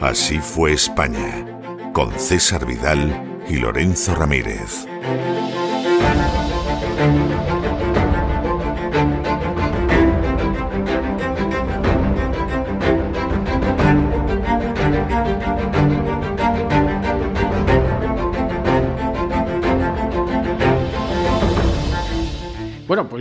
Así 0.00 0.38
fue 0.38 0.72
España, 0.72 1.44
con 1.92 2.16
César 2.18 2.66
Vidal 2.66 3.42
y 3.48 3.56
Lorenzo 3.56 4.14
Ramírez. 4.14 4.86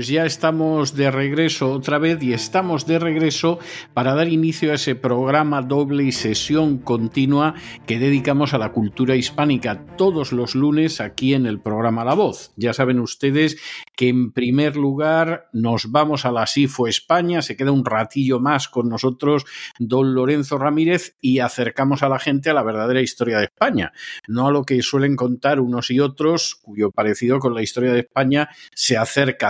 Ya 0.10 0.26
estamos 0.26 0.96
de 0.96 1.12
regreso 1.12 1.72
otra 1.72 2.00
vez 2.00 2.22
y 2.24 2.34
estamos 2.34 2.86
de 2.86 3.00
regreso 3.00 3.60
para 3.94 4.14
dar 4.14 4.28
inicio 4.28 4.72
a 4.72 4.76
ese 4.76 4.96
programa 4.96 5.62
doble 5.62 6.04
y 6.04 6.12
sesión 6.12 6.80
continua 6.80 7.56
que 7.86 8.00
dedicamos 8.00 8.54
a 8.54 8.58
la 8.58 8.72
cultura 8.72 9.16
hispánica 9.16 9.86
todos 9.98 10.32
los 10.32 10.56
lunes 10.56 11.02
aquí 11.02 11.34
en 11.34 11.46
el 11.46 11.60
programa 11.60 12.06
La 12.06 12.16
Voz. 12.16 12.52
Ya 12.56 12.74
saben 12.74 13.00
ustedes 13.00 13.62
que 13.96 14.10
en 14.10 14.32
primer 14.32 14.76
lugar 14.76 15.50
nos 15.54 15.92
vamos 15.92 16.26
a 16.26 16.32
la 16.32 16.48
SIFO 16.48 16.88
España, 16.88 17.42
se 17.42 17.56
queda 17.56 17.72
un 17.72 17.86
ratillo 17.86 18.40
más 18.40 18.68
con 18.68 18.90
nosotros 18.90 19.46
don 19.78 20.16
Lorenzo 20.16 20.58
Ramírez 20.58 21.16
y 21.22 21.40
acercamos 21.40 22.04
a 22.04 22.10
la 22.10 22.20
gente 22.20 22.50
a 22.50 22.54
la 22.54 22.64
verdadera 22.64 23.02
historia 23.02 23.38
de 23.38 23.46
España, 23.46 23.94
no 24.28 24.48
a 24.48 24.52
lo 24.52 24.64
que 24.64 24.82
suelen 24.82 25.16
contar 25.16 25.60
unos 25.60 25.92
y 25.92 26.00
otros, 26.00 26.56
cuyo 26.56 26.92
parecido 26.92 27.40
con 27.40 27.54
la 27.54 27.62
historia 27.62 27.92
de 27.92 28.00
España 28.00 28.50
se 28.74 28.98
acerca 28.98 29.50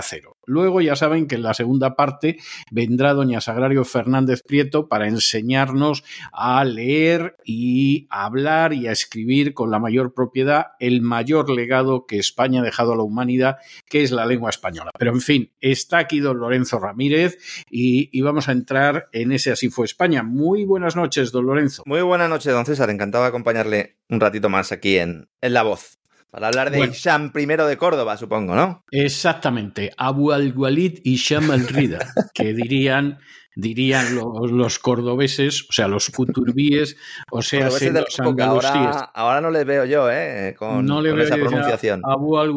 Luego 0.50 0.82
ya 0.82 0.96
saben 0.96 1.28
que 1.28 1.36
en 1.36 1.44
la 1.44 1.54
segunda 1.54 1.96
parte 1.96 2.38
vendrá 2.72 3.14
doña 3.14 3.40
Sagrario 3.40 3.86
Fernández 3.86 4.42
Prieto 4.42 4.88
para 4.88 5.08
enseñarnos 5.08 6.04
a 6.34 6.64
leer 6.64 7.38
y 7.46 8.08
a 8.10 8.26
hablar 8.26 8.74
y 8.74 8.88
a 8.88 8.92
escribir 8.92 9.54
con 9.54 9.70
la 9.70 9.78
mayor 9.78 10.16
propiedad 10.16 10.68
el 10.80 11.02
mayor 11.02 11.52
legado 11.52 12.08
que 12.08 12.18
España 12.18 12.62
ha 12.62 12.64
dejado 12.64 12.94
a 12.94 12.98
la 12.98 13.04
humanidad, 13.04 13.58
que 13.88 14.02
es 14.02 14.12
la 14.12 14.26
lengua 14.26 14.50
española. 14.50 14.90
Pero 14.98 15.12
en 15.12 15.22
fin, 15.22 15.52
está 15.62 16.00
aquí 16.00 16.20
don 16.20 16.40
Lorenzo 16.40 16.80
Ramírez 16.80 17.38
y, 17.70 18.20
vamos 18.22 18.50
a 18.50 18.52
entrar 18.52 19.08
en 19.12 19.32
ese 19.32 19.52
Así 19.52 19.70
fue 19.70 19.86
España. 19.86 20.24
Muy 20.24 20.66
buenas 20.66 20.96
noches, 20.96 21.32
don 21.32 21.46
Lorenzo. 21.46 21.84
Muy 21.86 22.02
buenas 22.02 22.30
noches, 22.30 22.54
don 22.54 22.66
César. 22.66 22.90
Encantado 22.90 23.24
de 23.24 23.30
acompañarle 23.30 23.98
un 24.10 24.20
ratito 24.20 24.50
más 24.50 24.72
aquí 24.72 24.98
en, 24.98 25.30
en 25.42 25.54
La 25.54 25.64
Voz. 25.64 25.99
Para 26.32 26.48
hablar 26.48 26.70
de 26.70 26.78
bueno, 26.78 26.94
Isham 26.94 27.32
I 27.36 27.46
de 27.46 27.78
Córdoba, 27.78 28.16
supongo, 28.18 28.56
¿no? 28.56 28.84
Exactamente. 28.92 29.92
Abu 29.98 30.32
al-Walid 30.32 31.00
Isham 31.04 31.50
al-Rida, 31.50 32.14
que 32.34 32.54
dirían 32.54 33.18
dirían 33.56 34.16
los, 34.16 34.52
los, 34.52 34.80
cordobeses, 34.80 35.68
o 35.70 35.74
sea, 35.74 35.88
los 35.88 36.10
cuturbíes, 36.10 36.98
o 37.32 37.42
sea, 37.42 37.66
los 37.66 38.20
andalusíes. 38.20 38.74
Ahora, 38.74 39.12
ahora, 39.14 39.42
no 39.42 39.52
les 39.52 39.66
veo 39.66 39.86
yo, 39.86 40.10
¿eh? 40.12 40.56
Con, 40.58 40.86
no 40.86 41.02
le 41.02 41.10
con 41.10 41.18
veo 41.18 41.28
esa 41.28 41.38
yo 41.38 41.48
pronunciación. 41.48 42.02
Abu 42.04 42.38
al 42.38 42.50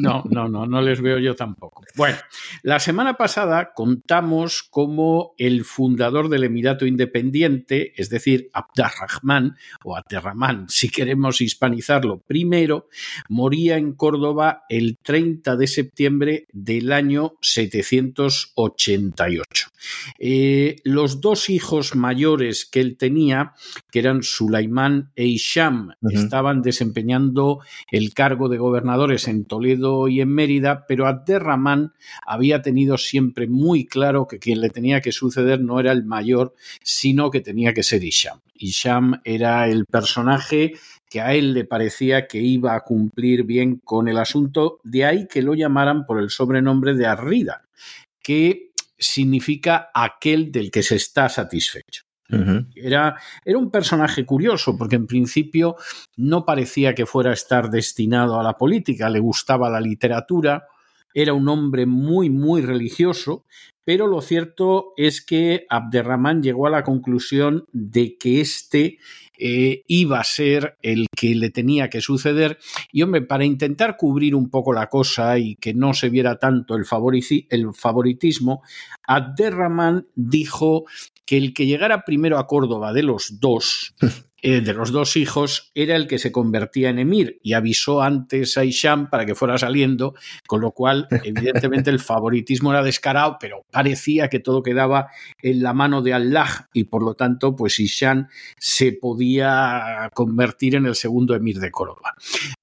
no, 0.00 0.24
no, 0.28 0.48
no, 0.48 0.66
no 0.66 0.82
les 0.82 1.00
veo 1.00 1.18
yo 1.18 1.34
tampoco. 1.34 1.82
Bueno, 1.96 2.18
la 2.62 2.78
semana 2.80 3.14
pasada 3.14 3.72
contamos 3.74 4.62
cómo 4.62 5.34
el 5.38 5.64
fundador 5.64 6.28
del 6.28 6.44
Emirato 6.44 6.86
Independiente, 6.86 7.94
es 7.96 8.10
decir, 8.10 8.50
Abdarrahman 8.52 9.56
o 9.84 9.96
Abderrahman, 9.96 10.68
si 10.68 10.90
queremos 10.90 11.40
hispanizarlo 11.40 12.20
primero, 12.20 12.88
moría 13.28 13.76
en 13.76 13.94
Córdoba 13.94 14.64
el 14.68 14.98
30 14.98 15.56
de 15.56 15.66
septiembre 15.66 16.46
del 16.52 16.92
año 16.92 17.34
788. 17.40 19.70
Eh, 20.18 20.76
los 20.84 21.20
dos 21.20 21.50
hijos 21.50 21.94
mayores 21.94 22.64
que 22.64 22.80
él 22.80 22.96
tenía, 22.96 23.52
que 23.90 23.98
eran 24.00 24.22
Sulaimán 24.22 25.10
e 25.16 25.26
Isham, 25.26 25.90
uh 26.00 26.08
-huh. 26.08 26.14
estaban 26.14 26.62
desempeñando 26.62 27.60
el 27.90 28.14
cargo 28.14 28.48
de 28.48 28.58
gobernadores 28.58 29.28
en 29.28 29.44
Toledo 29.44 30.08
y 30.08 30.20
en 30.20 30.28
Mérida, 30.28 30.84
pero 30.86 31.06
Abderrahman 31.06 31.92
había 32.26 32.62
tenido 32.62 32.98
siempre 32.98 33.46
muy 33.46 33.86
claro 33.86 34.26
que 34.26 34.38
quien 34.38 34.60
le 34.60 34.70
tenía 34.70 35.00
que 35.00 35.12
suceder 35.12 35.60
no 35.60 35.80
era 35.80 35.92
el 35.92 36.04
mayor, 36.04 36.54
sino 36.82 37.30
que 37.30 37.40
tenía 37.40 37.74
que 37.74 37.82
ser 37.82 38.04
Isham. 38.04 38.40
Isham 38.54 39.20
era 39.24 39.68
el 39.68 39.86
personaje 39.86 40.74
que 41.08 41.20
a 41.20 41.34
él 41.34 41.54
le 41.54 41.64
parecía 41.64 42.28
que 42.28 42.38
iba 42.38 42.74
a 42.76 42.82
cumplir 42.82 43.42
bien 43.44 43.80
con 43.82 44.06
el 44.06 44.16
asunto, 44.16 44.78
de 44.84 45.04
ahí 45.04 45.26
que 45.26 45.42
lo 45.42 45.54
llamaran 45.54 46.06
por 46.06 46.20
el 46.20 46.30
sobrenombre 46.30 46.94
de 46.94 47.06
Arrida, 47.06 47.64
que 48.22 48.69
significa 49.00 49.90
aquel 49.94 50.52
del 50.52 50.70
que 50.70 50.82
se 50.82 50.96
está 50.96 51.28
satisfecho. 51.28 52.04
Uh 52.28 52.36
-huh. 52.36 52.66
era, 52.76 53.16
era, 53.44 53.58
un 53.58 53.72
personaje 53.72 54.24
curioso 54.24 54.78
porque 54.78 54.94
en 54.94 55.08
principio 55.08 55.74
no 56.16 56.44
parecía 56.44 56.94
que 56.94 57.04
fuera 57.04 57.30
a 57.30 57.34
estar 57.34 57.70
destinado 57.70 58.38
a 58.38 58.44
la 58.44 58.56
política, 58.56 59.10
le 59.10 59.18
gustaba 59.18 59.68
la 59.68 59.80
literatura, 59.80 60.68
era 61.12 61.32
un 61.32 61.48
hombre 61.48 61.86
muy, 61.86 62.30
muy 62.30 62.62
religioso, 62.62 63.46
pero 63.84 64.06
lo 64.06 64.20
cierto 64.20 64.92
es 64.96 65.20
que 65.24 65.66
Abderrahman 65.68 66.42
llegó 66.42 66.68
a 66.68 66.70
la 66.70 66.84
conclusión 66.84 67.66
de 67.72 68.16
que 68.16 68.40
este 68.40 68.98
eh, 69.40 69.82
iba 69.86 70.20
a 70.20 70.24
ser 70.24 70.76
el 70.82 71.06
que 71.16 71.34
le 71.34 71.50
tenía 71.50 71.88
que 71.88 72.00
suceder. 72.00 72.58
Y 72.92 73.02
hombre, 73.02 73.22
para 73.22 73.44
intentar 73.44 73.96
cubrir 73.96 74.34
un 74.34 74.50
poco 74.50 74.72
la 74.72 74.88
cosa 74.88 75.38
y 75.38 75.56
que 75.56 75.74
no 75.74 75.94
se 75.94 76.10
viera 76.10 76.38
tanto 76.38 76.76
el, 76.76 76.84
el 77.48 77.74
favoritismo, 77.74 78.62
Abderrahman 79.06 80.06
dijo 80.14 80.84
que 81.24 81.36
el 81.36 81.54
que 81.54 81.66
llegara 81.66 82.04
primero 82.04 82.38
a 82.38 82.46
Córdoba 82.46 82.92
de 82.92 83.02
los 83.02 83.40
dos 83.40 83.94
eh, 84.42 84.60
de 84.60 84.74
los 84.74 84.92
dos 84.92 85.16
hijos 85.16 85.70
era 85.74 85.96
el 85.96 86.06
que 86.06 86.18
se 86.18 86.32
convertía 86.32 86.90
en 86.90 86.98
emir 86.98 87.38
y 87.42 87.52
avisó 87.52 88.02
antes 88.02 88.56
a 88.56 88.64
Isham 88.64 89.10
para 89.10 89.26
que 89.26 89.34
fuera 89.34 89.58
saliendo, 89.58 90.14
con 90.46 90.60
lo 90.60 90.72
cual 90.72 91.08
evidentemente 91.24 91.90
el 91.90 92.00
favoritismo 92.00 92.70
era 92.70 92.82
descarado, 92.82 93.36
pero 93.40 93.64
parecía 93.70 94.28
que 94.28 94.40
todo 94.40 94.62
quedaba 94.62 95.08
en 95.42 95.62
la 95.62 95.74
mano 95.74 96.02
de 96.02 96.14
Allah 96.14 96.68
y 96.72 96.84
por 96.84 97.02
lo 97.02 97.14
tanto 97.14 97.54
pues 97.54 97.78
Isham 97.80 98.28
se 98.58 98.92
podía 98.92 100.10
convertir 100.14 100.76
en 100.76 100.86
el 100.86 100.94
segundo 100.94 101.34
emir 101.34 101.58
de 101.58 101.70
Córdoba. 101.70 102.14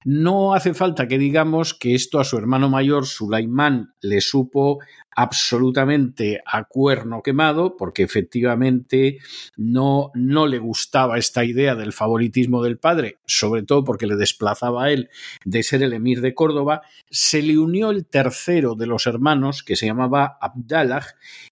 No 0.04 0.54
hace 0.54 0.74
falta 0.74 1.08
que 1.08 1.18
digamos 1.18 1.74
que 1.74 1.94
esto 1.94 2.18
a 2.18 2.24
su 2.24 2.36
hermano 2.38 2.68
mayor 2.68 3.06
Sulaimán 3.06 3.94
le 4.00 4.20
supo 4.20 4.78
absolutamente 5.18 6.40
a 6.46 6.62
cuerno 6.62 7.22
quemado, 7.24 7.76
porque 7.76 8.04
efectivamente 8.04 9.18
no, 9.56 10.12
no 10.14 10.46
le 10.46 10.60
gustaba 10.60 11.18
esta 11.18 11.44
idea 11.44 11.74
del 11.74 11.92
favoritismo 11.92 12.62
del 12.62 12.78
padre, 12.78 13.18
sobre 13.26 13.64
todo 13.64 13.82
porque 13.82 14.06
le 14.06 14.14
desplazaba 14.14 14.84
a 14.84 14.92
él 14.92 15.10
de 15.44 15.64
ser 15.64 15.82
el 15.82 15.92
emir 15.92 16.20
de 16.20 16.34
Córdoba, 16.34 16.82
se 17.10 17.42
le 17.42 17.58
unió 17.58 17.90
el 17.90 18.06
tercero 18.06 18.76
de 18.76 18.86
los 18.86 19.08
hermanos, 19.08 19.64
que 19.64 19.74
se 19.74 19.86
llamaba 19.86 20.38
Abdallah, 20.40 21.04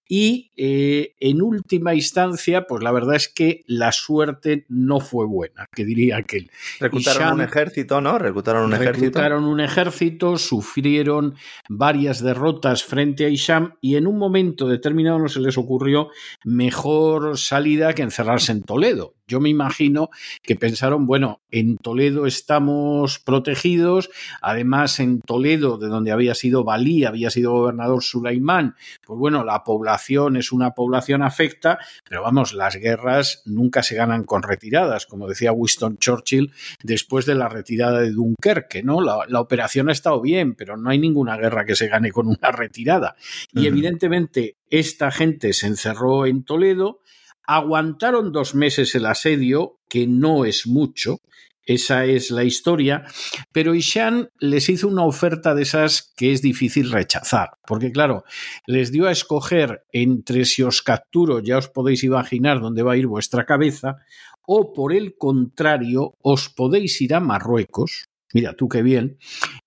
y 0.07 0.51
eh, 0.55 1.15
en 1.19 1.41
última 1.41 1.93
instancia, 1.93 2.67
pues 2.67 2.81
la 2.81 2.93
verdad 2.93 3.17
es 3.17 3.27
que 3.27 3.65
la 3.67 3.91
suerte 3.91 4.65
no 4.69 5.01
fue 5.01 5.25
buena, 5.25 5.65
que 5.75 5.83
diría 5.83 6.15
aquel. 6.15 6.49
Reclutaron 6.79 7.21
Isham, 7.21 7.35
un 7.35 7.41
ejército, 7.41 7.99
¿no? 7.99 8.17
Reclutaron 8.17 8.63
un 8.63 8.73
ejército. 8.75 9.05
Reclutaron 9.07 9.43
un 9.43 9.59
ejército, 9.59 10.37
sufrieron 10.37 11.35
varias 11.67 12.23
derrotas 12.23 12.85
frente 12.85 13.25
a 13.25 13.27
Isham 13.27 13.56
y 13.81 13.95
en 13.95 14.07
un 14.07 14.17
momento 14.17 14.67
determinado 14.67 15.19
no 15.19 15.27
se 15.27 15.39
les 15.39 15.57
ocurrió 15.57 16.09
mejor 16.43 17.37
salida 17.37 17.93
que 17.93 18.03
encerrarse 18.03 18.51
en 18.51 18.63
Toledo. 18.63 19.16
Yo 19.27 19.41
me 19.41 19.49
imagino 19.49 20.09
que 20.41 20.55
pensaron, 20.55 21.05
bueno, 21.05 21.41
en 21.51 21.77
Toledo 21.77 22.25
estamos 22.25 23.19
protegidos, 23.19 24.09
además 24.41 25.01
en 25.01 25.19
Toledo, 25.19 25.77
de 25.77 25.87
donde 25.87 26.11
había 26.11 26.33
sido 26.33 26.63
Balí, 26.63 27.03
había 27.03 27.29
sido 27.29 27.51
gobernador 27.51 28.01
Sulaimán, 28.01 28.75
pues 29.05 29.19
bueno, 29.19 29.43
la 29.43 29.63
población 29.63 30.37
es 30.37 30.51
una 30.51 30.71
población 30.71 31.23
afecta, 31.23 31.77
pero 32.07 32.23
vamos, 32.23 32.53
las 32.53 32.77
guerras 32.77 33.41
nunca 33.45 33.83
se 33.83 33.95
ganan 33.95 34.23
con 34.23 34.43
retiradas, 34.43 35.05
como 35.05 35.27
decía 35.27 35.51
Winston 35.51 35.97
Churchill 35.97 36.53
después 36.83 37.25
de 37.25 37.35
la 37.35 37.49
retirada 37.49 37.99
de 37.99 38.11
Dunkerque, 38.11 38.83
¿no? 38.83 39.01
La, 39.01 39.39
operación 39.39 39.89
ha 39.89 39.91
estado 39.91 40.19
bien, 40.21 40.55
pero 40.55 40.77
no 40.77 40.89
hay 40.89 40.99
ninguna 40.99 41.37
guerra 41.37 41.65
que 41.65 41.75
se 41.75 41.87
gane 41.87 42.11
con 42.11 42.27
una 42.27 42.51
retirada. 42.51 43.15
Y 43.53 43.67
evidentemente 43.67 44.57
esta 44.69 45.11
gente 45.11 45.53
se 45.53 45.67
encerró 45.67 46.25
en 46.25 46.43
Toledo, 46.43 47.01
Aguantaron 47.47 48.31
dos 48.31 48.55
meses 48.55 48.93
el 48.95 49.05
asedio, 49.05 49.79
que 49.89 50.05
no 50.05 50.43
es 50.43 50.67
mucho, 50.67 51.19
esa 51.67 52.05
es 52.05 52.31
la 52.31 52.45
historia, 52.45 53.03
pero 53.51 53.75
Ishan 53.75 54.29
les 54.39 54.69
hizo 54.69 54.87
una 54.87 55.03
oferta 55.03 55.53
de 55.53 55.63
esas 55.63 56.13
que 56.15 56.31
es 56.31 56.41
difícil 56.41 56.91
rechazar, 56.91 57.51
porque 57.67 57.91
claro, 57.91 58.23
les 58.65 58.91
dio 58.91 59.07
a 59.07 59.11
escoger 59.11 59.83
entre 59.91 60.45
si 60.45 60.63
os 60.63 60.81
capturo, 60.81 61.39
ya 61.39 61.57
os 61.57 61.67
podéis 61.67 62.03
imaginar 62.03 62.61
dónde 62.61 62.83
va 62.83 62.93
a 62.93 62.97
ir 62.97 63.07
vuestra 63.07 63.45
cabeza, 63.45 63.97
o 64.45 64.73
por 64.73 64.93
el 64.93 65.15
contrario, 65.17 66.15
os 66.21 66.49
podéis 66.49 67.01
ir 67.01 67.13
a 67.13 67.19
Marruecos, 67.19 68.05
mira 68.33 68.53
tú 68.53 68.69
qué 68.69 68.81
bien, 68.81 69.17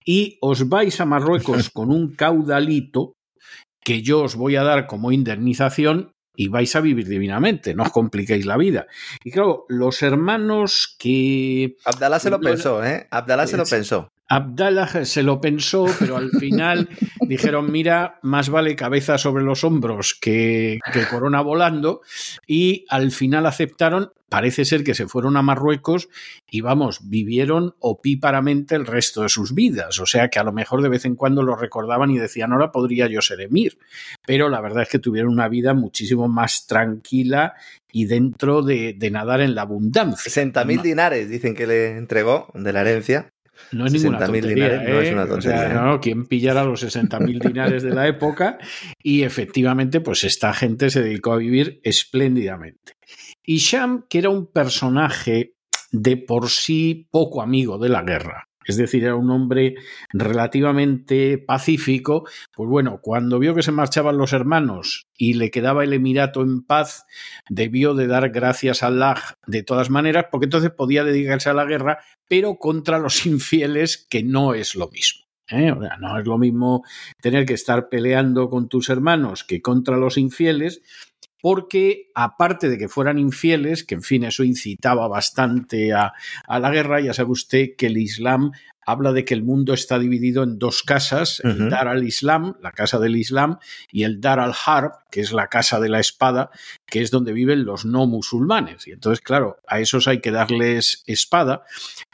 y 0.05 0.39
os 0.41 0.71
vais 0.71 0.99
a 1.01 1.05
Marruecos 1.05 1.69
con 1.73 1.91
un 1.91 2.15
caudalito 2.15 3.13
que 3.85 4.01
yo 4.03 4.23
os 4.23 4.37
voy 4.37 4.57
a 4.57 4.63
dar 4.63 4.87
como 4.87 5.13
indemnización 5.13 6.13
y 6.41 6.49
vais 6.49 6.75
a 6.75 6.81
vivir 6.81 7.07
divinamente, 7.07 7.75
no 7.75 7.83
os 7.83 7.91
compliquéis 7.91 8.47
la 8.47 8.57
vida. 8.57 8.87
Y 9.23 9.31
claro, 9.31 9.67
los 9.69 10.01
hermanos 10.03 10.97
que... 10.99 11.77
Abdalá 11.85 12.19
se 12.19 12.31
lo 12.31 12.41
pensó, 12.41 12.83
¿eh? 12.83 13.07
Abdalá 13.11 13.47
se 13.47 13.59
lo 13.59 13.67
pensó. 13.67 14.11
Abdallah 14.27 15.05
se 15.05 15.23
lo 15.23 15.39
pensó, 15.39 15.85
pero 15.99 16.17
al 16.17 16.31
final 16.31 16.89
dijeron, 17.31 17.71
mira, 17.71 18.19
más 18.23 18.49
vale 18.49 18.75
cabeza 18.75 19.17
sobre 19.17 19.45
los 19.45 19.63
hombros 19.63 20.19
que, 20.21 20.81
que, 20.93 21.07
corona 21.07 21.41
volando, 21.43 22.01
y 22.45 22.85
al 22.89 23.13
final 23.13 23.47
aceptaron, 23.47 24.11
parece 24.29 24.65
ser 24.65 24.83
que 24.83 24.95
se 24.95 25.07
fueron 25.07 25.37
a 25.37 25.43
Marruecos 25.43 26.09
y 26.51 26.61
vamos, 26.61 27.09
vivieron 27.09 27.77
opíparamente 27.79 28.75
el 28.75 28.85
resto 28.85 29.23
de 29.23 29.29
sus 29.29 29.55
vidas, 29.55 30.01
o 30.01 30.07
sea 30.07 30.29
que 30.29 30.41
a 30.41 30.43
lo 30.43 30.51
mejor 30.51 30.83
de 30.83 30.89
vez 30.89 31.05
en 31.05 31.15
cuando 31.15 31.45
lo 31.45 31.55
recordaban 31.55 32.11
y 32.11 32.19
decían, 32.19 32.53
ahora 32.53 32.73
podría 32.73 33.07
yo 33.07 33.23
ser 33.23 33.41
emir, 33.43 33.79
pero 34.27 34.49
la 34.49 34.61
verdad 34.61 34.83
es 34.83 34.89
que 34.89 34.99
tuvieron 34.99 35.33
una 35.33 35.49
vida 35.49 35.73
muchísimo 35.73 36.27
más 36.27 36.67
tranquila 36.67 37.55
y 37.93 38.07
dentro 38.07 38.63
de, 38.63 38.93
de 38.99 39.11
nadar 39.13 39.41
en 39.41 39.55
la 39.55 39.63
abundancia. 39.63 40.33
60.000 40.33 40.83
dinares 40.83 41.29
dicen 41.29 41.55
que 41.55 41.69
le 41.69 41.97
entregó 41.97 42.49
de 42.55 42.73
la 42.73 42.81
herencia. 42.81 43.31
No 43.73 43.87
es 43.87 43.93
ninguna 43.93 44.19
tontería, 44.19 44.83
no 44.83 45.01
es 45.01 45.09
¿eh? 45.09 45.13
una 45.13 45.27
tontería. 45.27 45.71
¿eh? 45.71 45.75
no, 45.75 46.01
¿quién 46.01 46.27
pillara 46.27 46.65
los 46.65 46.83
60.000 46.85 47.39
dinares 47.41 47.83
de 47.83 47.95
la 47.95 48.09
época? 48.09 48.59
Y 49.03 49.23
efectivamente, 49.23 50.01
pues 50.01 50.25
esta 50.25 50.53
gente 50.53 50.91
se 50.91 51.03
dedicó 51.03 51.33
a 51.33 51.39
vivir 51.39 51.81
espléndidamente. 51.85 52.95
Y 53.45 53.59
Sham, 53.59 54.07
que 54.09 54.19
era 54.19 54.31
un 54.31 54.51
personaje 54.51 55.55
de 55.93 56.17
por 56.17 56.49
sí 56.51 57.09
poco 57.11 57.43
amigo 57.43 57.79
de 57.79 57.89
la 57.89 58.03
guerra, 58.03 58.50
es 58.71 58.77
decir, 58.77 59.05
era 59.05 59.17
un 59.17 59.31
hombre 59.31 59.75
relativamente 60.13 61.39
pacífico, 61.39 62.25
pues 62.55 62.69
bueno, 62.69 63.01
cuando 63.03 63.39
vio 63.39 63.55
que 63.55 63.63
se 63.63 63.73
marchaban 63.73 64.17
los 64.17 64.33
hermanos 64.33 65.09
y 65.17 65.35
le 65.35 65.51
quedaba 65.51 65.85
el 65.85 65.93
Emirato 65.93 66.43
en 66.43 66.63
paz, 66.63 67.05
debió 67.49 67.95
de 67.95 68.07
dar 68.07 68.31
gracias 68.31 68.83
a 68.83 68.87
Allah 68.87 69.17
de 69.47 69.63
todas 69.63 69.91
maneras, 69.91 70.27
porque 70.31 70.47
entonces 70.47 70.71
podía 70.71 71.05
dedicarse 71.05 71.51
a 71.51 71.55
la 71.55 71.65
guerra, 71.65 71.99
pero 72.29 72.57
contra 72.57 72.99
los 72.99 73.27
infieles, 73.27 74.07
que 74.09 74.23
no 74.23 74.55
es 74.55 74.75
lo 74.75 74.89
mismo. 74.89 75.27
¿eh? 75.51 75.75
no 75.99 76.19
es 76.19 76.27
lo 76.27 76.39
mismo 76.39 76.85
tener 77.21 77.45
que 77.45 77.55
estar 77.55 77.89
peleando 77.89 78.49
con 78.49 78.69
tus 78.69 78.89
hermanos 78.89 79.43
que 79.43 79.61
contra 79.61 79.97
los 79.97 80.17
infieles, 80.17 80.81
porque 81.41 82.11
aparte 82.15 82.69
de 82.69 82.79
que 82.79 82.89
fueran 82.89 83.19
infieles, 83.19 83.85
que 83.85 83.95
en 83.95 84.03
fin, 84.03 84.25
eso 84.25 84.45
incitaba 84.45 85.09
bastante 85.09 85.93
a, 85.93 86.13
la 86.49 86.71
guerra, 86.71 87.01
ya 87.01 87.15
sabe 87.15 87.31
usted 87.31 87.77
que 87.77 87.87
el 87.87 87.97
Islam 87.97 88.53
habla 88.91 89.13
de 89.13 89.25
que 89.25 89.35
el 89.35 89.43
mundo 89.43 89.73
está 89.73 89.99
dividido 89.99 90.43
en 90.43 90.59
dos 90.59 90.83
casas, 90.83 91.41
el 91.45 91.69
Dar 91.69 91.89
al-Islam, 91.89 92.57
la 92.61 92.73
casa 92.73 92.99
del 92.99 93.17
Islam, 93.17 93.59
y 93.91 94.05
el 94.05 94.21
Dar 94.21 94.41
al-Harb, 94.41 94.93
que 95.11 95.21
es 95.21 95.33
la 95.33 95.49
casa 95.49 95.81
de 95.81 95.89
la 95.89 96.01
espada, 96.01 96.51
que 96.87 97.01
es 97.01 97.11
donde 97.11 97.33
viven 97.33 97.65
los 97.65 97.85
no 97.85 98.07
musulmanes. 98.07 98.87
Y 98.87 98.93
entonces, 98.93 99.21
claro, 99.21 99.59
a 99.67 99.81
esos 99.81 100.09
hay 100.09 100.21
que 100.21 100.31
darles 100.31 101.03
espada. 101.07 101.65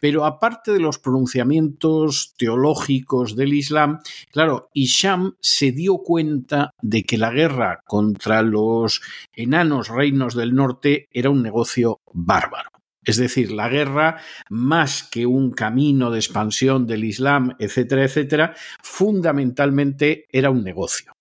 Pero 0.00 0.24
aparte 0.24 0.72
de 0.72 0.80
los 0.80 0.98
pronunciamientos 0.98 2.34
teológicos 2.36 3.36
del 3.36 3.54
Islam, 3.54 4.00
claro, 4.30 4.70
Isham 4.72 5.36
se 5.40 5.72
dio 5.72 5.98
cuenta 5.98 6.70
de 6.82 7.04
que 7.04 7.18
la 7.18 7.30
guerra 7.30 7.82
contra 7.86 8.42
los 8.42 9.00
enanos 9.32 9.88
reinos 9.88 10.34
del 10.34 10.54
norte 10.54 11.08
era 11.12 11.30
un 11.30 11.42
negocio 11.42 12.00
bárbaro. 12.12 12.75
Es 13.06 13.16
decir, 13.16 13.52
la 13.52 13.68
guerra, 13.68 14.18
más 14.50 15.04
que 15.04 15.24
un 15.24 15.52
camino 15.52 16.10
de 16.10 16.18
expansión 16.18 16.86
del 16.86 17.04
Islam, 17.04 17.54
etcétera, 17.58 18.04
etcétera, 18.04 18.54
fundamentalmente 18.82 20.26
era 20.30 20.50
un 20.50 20.62
negocio. 20.62 21.12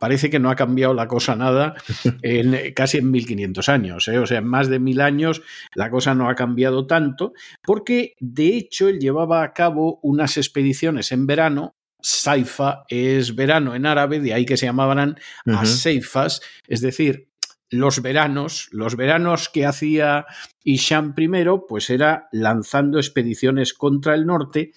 Parece 0.00 0.28
que 0.28 0.40
no 0.40 0.50
ha 0.50 0.56
cambiado 0.56 0.92
la 0.92 1.06
cosa 1.06 1.36
nada 1.36 1.74
en, 2.22 2.72
casi 2.74 2.98
en 2.98 3.10
1500 3.10 3.68
años. 3.68 4.08
¿eh? 4.08 4.18
O 4.18 4.26
sea, 4.26 4.38
en 4.38 4.46
más 4.46 4.68
de 4.68 4.78
mil 4.78 5.00
años 5.00 5.42
la 5.74 5.90
cosa 5.90 6.14
no 6.14 6.28
ha 6.28 6.34
cambiado 6.34 6.86
tanto, 6.86 7.32
porque 7.62 8.14
de 8.18 8.56
hecho 8.56 8.88
él 8.88 8.98
llevaba 8.98 9.42
a 9.42 9.52
cabo 9.52 10.00
unas 10.02 10.36
expediciones 10.36 11.12
en 11.12 11.26
verano 11.26 11.76
Saifa 12.04 12.84
es 12.88 13.34
verano 13.34 13.74
en 13.74 13.86
árabe, 13.86 14.20
de 14.20 14.34
ahí 14.34 14.44
que 14.44 14.58
se 14.58 14.66
llamaban 14.66 15.16
Aseifas, 15.46 16.42
es 16.68 16.82
decir, 16.82 17.30
los 17.74 18.02
veranos, 18.02 18.68
los 18.70 18.96
veranos 18.96 19.48
que 19.48 19.66
hacía 19.66 20.26
Isham 20.62 21.14
primero, 21.14 21.66
pues 21.66 21.90
era 21.90 22.28
lanzando 22.32 22.98
expediciones 22.98 23.74
contra 23.74 24.14
el 24.14 24.26
norte, 24.26 24.72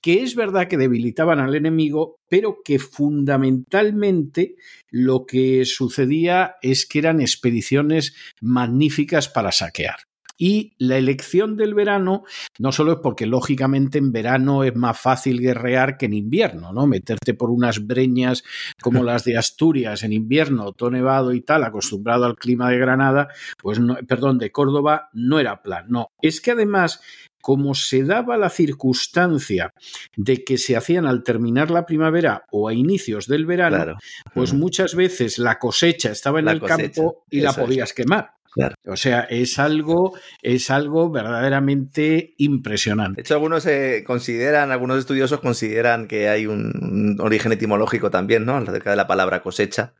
que 0.00 0.22
es 0.22 0.34
verdad 0.34 0.68
que 0.68 0.78
debilitaban 0.78 1.40
al 1.40 1.54
enemigo, 1.54 2.16
pero 2.28 2.58
que 2.64 2.78
fundamentalmente 2.78 4.56
lo 4.90 5.26
que 5.26 5.64
sucedía 5.64 6.56
es 6.62 6.86
que 6.86 7.00
eran 7.00 7.20
expediciones 7.20 8.14
magníficas 8.40 9.28
para 9.28 9.52
saquear. 9.52 10.07
Y 10.38 10.74
la 10.78 10.96
elección 10.96 11.56
del 11.56 11.74
verano 11.74 12.22
no 12.58 12.70
solo 12.70 12.92
es 12.92 12.98
porque 13.02 13.26
lógicamente 13.26 13.98
en 13.98 14.12
verano 14.12 14.62
es 14.62 14.74
más 14.76 14.98
fácil 14.98 15.40
guerrear 15.40 15.98
que 15.98 16.06
en 16.06 16.14
invierno, 16.14 16.72
¿no? 16.72 16.86
Meterte 16.86 17.34
por 17.34 17.50
unas 17.50 17.86
breñas 17.86 18.44
como 18.80 19.02
las 19.02 19.24
de 19.24 19.36
Asturias 19.36 20.04
en 20.04 20.12
invierno, 20.12 20.72
todo 20.72 20.90
nevado 20.90 21.32
y 21.32 21.40
tal, 21.40 21.64
acostumbrado 21.64 22.24
al 22.24 22.36
clima 22.36 22.70
de 22.70 22.78
Granada, 22.78 23.28
pues 23.60 23.80
no, 23.80 23.96
perdón, 24.06 24.38
de 24.38 24.52
Córdoba 24.52 25.10
no 25.12 25.40
era 25.40 25.60
plan, 25.60 25.86
no. 25.88 26.12
Es 26.22 26.40
que 26.40 26.52
además 26.52 27.00
como 27.40 27.74
se 27.74 28.04
daba 28.04 28.36
la 28.36 28.50
circunstancia 28.50 29.72
de 30.16 30.44
que 30.44 30.58
se 30.58 30.76
hacían 30.76 31.06
al 31.06 31.22
terminar 31.22 31.70
la 31.70 31.86
primavera 31.86 32.44
o 32.50 32.68
a 32.68 32.74
inicios 32.74 33.26
del 33.26 33.46
verano, 33.46 33.96
pues 34.34 34.52
muchas 34.52 34.94
veces 34.94 35.38
la 35.38 35.58
cosecha 35.58 36.10
estaba 36.10 36.40
en 36.40 36.48
el 36.48 36.60
campo 36.60 37.24
y 37.30 37.40
la 37.40 37.52
podías 37.52 37.92
quemar. 37.92 38.37
O 38.86 38.96
sea, 38.96 39.20
es 39.22 39.58
algo, 39.58 40.14
es 40.42 40.70
algo 40.70 41.10
verdaderamente 41.10 42.34
impresionante. 42.38 43.16
De 43.16 43.22
hecho, 43.22 43.34
algunos 43.34 43.66
eh, 43.66 44.04
consideran, 44.06 44.70
algunos 44.70 44.98
estudiosos 44.98 45.40
consideran 45.40 46.08
que 46.08 46.28
hay 46.28 46.46
un, 46.46 47.16
origen 47.20 47.52
etimológico 47.52 48.10
también, 48.10 48.44
¿no? 48.44 48.56
Acerca 48.56 48.90
de 48.90 48.96
la 48.96 49.06
palabra 49.06 49.42
cosecha. 49.42 49.94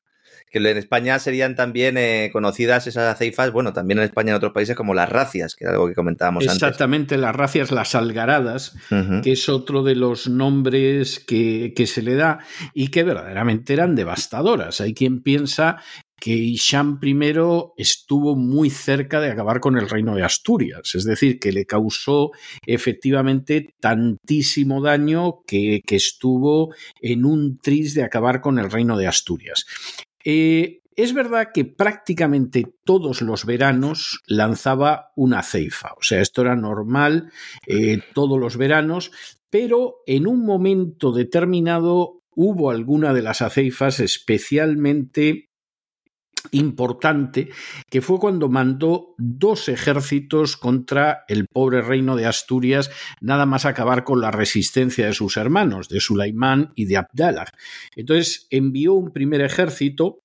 Que 0.50 0.60
en 0.60 0.78
España 0.78 1.18
serían 1.18 1.54
también 1.56 1.98
eh, 1.98 2.30
conocidas 2.32 2.86
esas 2.86 3.18
ceifas, 3.18 3.52
bueno, 3.52 3.74
también 3.74 3.98
en 3.98 4.06
España 4.06 4.28
y 4.28 4.30
en 4.30 4.36
otros 4.36 4.52
países 4.52 4.74
como 4.74 4.94
las 4.94 5.10
racias, 5.10 5.54
que 5.54 5.64
era 5.64 5.74
algo 5.74 5.88
que 5.88 5.94
comentábamos 5.94 6.42
antes. 6.44 6.54
Exactamente, 6.54 7.18
las 7.18 7.36
racias, 7.36 7.70
las 7.70 7.94
algaradas, 7.94 8.74
que 9.22 9.32
es 9.32 9.46
otro 9.50 9.82
de 9.82 9.94
los 9.94 10.26
nombres 10.26 11.20
que, 11.20 11.74
que 11.76 11.86
se 11.86 12.00
le 12.00 12.14
da 12.14 12.38
y 12.72 12.88
que 12.88 13.04
verdaderamente 13.04 13.74
eran 13.74 13.94
devastadoras. 13.94 14.80
Hay 14.80 14.94
quien 14.94 15.22
piensa 15.22 15.82
que 16.18 16.34
Isham 16.34 16.98
I 17.02 17.16
estuvo 17.76 18.36
muy 18.36 18.70
cerca 18.70 19.20
de 19.20 19.30
acabar 19.30 19.60
con 19.60 19.76
el 19.78 19.88
reino 19.88 20.14
de 20.14 20.24
Asturias, 20.24 20.94
es 20.94 21.04
decir, 21.04 21.38
que 21.38 21.52
le 21.52 21.64
causó 21.64 22.32
efectivamente 22.66 23.74
tantísimo 23.80 24.82
daño 24.82 25.42
que, 25.46 25.82
estuvo 25.88 26.74
en 27.00 27.24
un 27.24 27.58
tris 27.58 27.94
de 27.94 28.04
acabar 28.04 28.40
con 28.40 28.58
el 28.58 28.70
reino 28.70 28.96
de 28.96 29.06
Asturias. 29.06 29.66
Eh, 30.24 30.80
es 30.94 31.14
verdad 31.14 31.48
que 31.54 31.64
prácticamente 31.64 32.66
todos 32.84 33.22
los 33.22 33.46
veranos 33.46 34.20
lanzaba 34.26 35.12
una 35.16 35.42
ceifa, 35.42 35.92
o 35.96 36.02
sea, 36.02 36.20
esto 36.20 36.42
era 36.42 36.56
normal 36.56 37.30
eh, 37.66 38.00
todos 38.14 38.38
los 38.38 38.56
veranos, 38.56 39.12
pero 39.50 39.96
en 40.06 40.26
un 40.26 40.44
momento 40.44 41.12
determinado 41.12 42.22
hubo 42.34 42.70
alguna 42.70 43.12
de 43.14 43.22
las 43.22 43.42
aceifas 43.42 44.00
especialmente 44.00 45.47
importante 46.52 47.48
que 47.90 48.00
fue 48.00 48.18
cuando 48.18 48.48
mandó 48.48 49.14
dos 49.18 49.68
ejércitos 49.68 50.56
contra 50.56 51.24
el 51.28 51.46
pobre 51.46 51.82
reino 51.82 52.16
de 52.16 52.26
Asturias, 52.26 52.90
nada 53.20 53.46
más 53.46 53.64
acabar 53.64 54.04
con 54.04 54.20
la 54.20 54.30
resistencia 54.30 55.06
de 55.06 55.12
sus 55.12 55.36
hermanos, 55.36 55.88
de 55.88 56.00
Sulaimán 56.00 56.72
y 56.74 56.86
de 56.86 56.96
Abdallah. 56.96 57.52
Entonces 57.96 58.46
envió 58.50 58.94
un 58.94 59.12
primer 59.12 59.40
ejército 59.40 60.22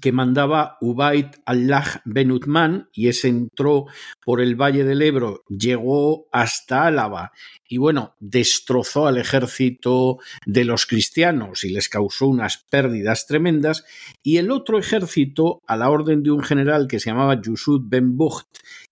que 0.00 0.12
mandaba 0.12 0.78
Ubaid 0.80 1.26
Allah 1.44 2.02
Ben 2.04 2.30
Uthman 2.30 2.88
y 2.92 3.08
ese 3.08 3.28
entró 3.28 3.86
por 4.24 4.40
el 4.40 4.56
Valle 4.56 4.84
del 4.84 5.02
Ebro, 5.02 5.44
llegó 5.48 6.26
hasta 6.32 6.86
Álava 6.86 7.32
y 7.68 7.78
bueno, 7.78 8.14
destrozó 8.20 9.06
al 9.06 9.18
ejército 9.18 10.18
de 10.44 10.64
los 10.64 10.86
cristianos 10.86 11.64
y 11.64 11.70
les 11.70 11.88
causó 11.88 12.28
unas 12.28 12.58
pérdidas 12.58 13.26
tremendas 13.26 13.84
y 14.22 14.38
el 14.38 14.50
otro 14.50 14.78
ejército, 14.78 15.62
a 15.66 15.76
la 15.76 15.90
orden 15.90 16.22
de 16.22 16.30
un 16.30 16.42
general 16.42 16.86
que 16.86 17.00
se 17.00 17.10
llamaba 17.10 17.40
Yusud 17.40 17.82
Ben 17.84 18.16
Bucht, 18.16 18.46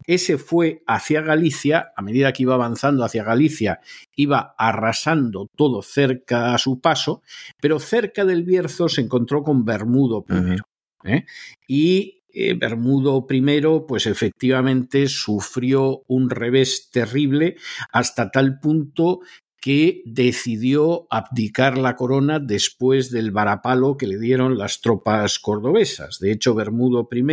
ese 0.06 0.38
fue 0.38 0.82
hacia 0.86 1.22
Galicia, 1.22 1.92
a 1.96 2.02
medida 2.02 2.32
que 2.32 2.42
iba 2.42 2.54
avanzando 2.54 3.04
hacia 3.04 3.24
Galicia, 3.24 3.80
iba 4.14 4.54
arrasando 4.58 5.48
todo 5.56 5.82
cerca 5.82 6.54
a 6.54 6.58
su 6.58 6.80
paso, 6.80 7.22
pero 7.60 7.78
cerca 7.78 8.24
del 8.24 8.44
Bierzo 8.44 8.88
se 8.88 9.00
encontró 9.00 9.42
con 9.42 9.64
Bermudo 9.64 10.22
primero. 10.22 10.64
¿Eh? 11.04 11.24
Y 11.66 12.22
eh, 12.36 12.54
Bermudo 12.54 13.26
I, 13.30 13.62
pues 13.86 14.06
efectivamente 14.06 15.06
sufrió 15.06 16.02
un 16.08 16.30
revés 16.30 16.90
terrible 16.90 17.56
hasta 17.92 18.30
tal 18.32 18.58
punto 18.58 19.20
que 19.64 20.02
decidió 20.04 21.06
abdicar 21.08 21.78
la 21.78 21.96
corona 21.96 22.38
después 22.38 23.10
del 23.10 23.30
varapalo 23.30 23.96
que 23.96 24.06
le 24.06 24.18
dieron 24.18 24.58
las 24.58 24.82
tropas 24.82 25.38
cordobesas. 25.38 26.18
De 26.18 26.30
hecho, 26.32 26.54
Bermudo 26.54 27.08
I 27.10 27.24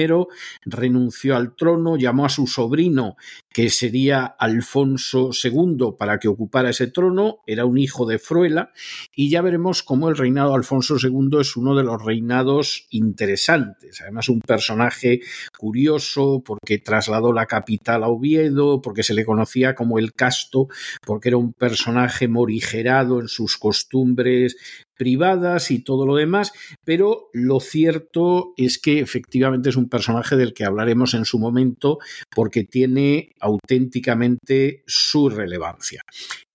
renunció 0.64 1.36
al 1.36 1.58
trono, 1.58 1.98
llamó 1.98 2.26
a 2.26 2.30
su 2.30 2.48
sobrino, 2.48 3.18
que 3.52 3.70
sería 3.70 4.24
Alfonso 4.24 5.32
II, 5.44 5.96
para 6.00 6.20
que 6.20 6.30
ocupara 6.30 6.70
ese 6.70 6.88
trono, 6.88 7.40
era 7.46 7.66
un 7.66 7.78
hijo 7.78 8.06
de 8.06 8.18
Fruela, 8.18 8.72
y 9.14 9.30
ya 9.30 9.42
veremos 9.42 9.84
cómo 9.84 10.08
el 10.08 10.16
reinado 10.16 10.52
de 10.52 10.56
Alfonso 10.56 10.96
II 11.04 11.42
es 11.42 11.58
uno 11.58 11.76
de 11.76 11.84
los 11.84 12.02
reinados 12.02 12.88
interesantes. 12.92 14.00
Además, 14.00 14.30
un 14.30 14.40
personaje 14.40 15.20
curioso 15.58 16.42
porque 16.46 16.78
trasladó 16.78 17.34
la 17.34 17.46
capital 17.46 18.06
a 18.06 18.08
Oviedo, 18.08 18.82
porque 18.82 19.04
se 19.04 19.14
le 19.14 19.26
conocía 19.26 19.76
como 19.76 20.00
el 20.00 20.14
Casto, 20.14 20.70
porque 21.06 21.28
era 21.28 21.38
un 21.38 21.52
personaje 21.52 22.21
morigerado 22.28 23.20
en 23.20 23.28
sus 23.28 23.58
costumbres 23.58 24.56
privadas 24.96 25.72
y 25.72 25.80
todo 25.80 26.06
lo 26.06 26.16
demás, 26.16 26.54
pero 26.84 27.30
lo 27.34 27.60
cierto 27.60 28.54
es 28.58 28.78
que 28.78 29.00
efectivamente 29.00 29.70
es 29.70 29.76
un 29.76 29.90
personaje 29.90 30.36
del 30.36 30.54
que 30.54 30.66
hablaremos 30.66 31.16
en 31.16 31.26
su 31.26 31.40
momento 31.40 31.98
porque 32.36 32.64
tiene 32.64 33.34
auténticamente 33.40 34.84
su 34.86 35.30
relevancia. 35.30 36.04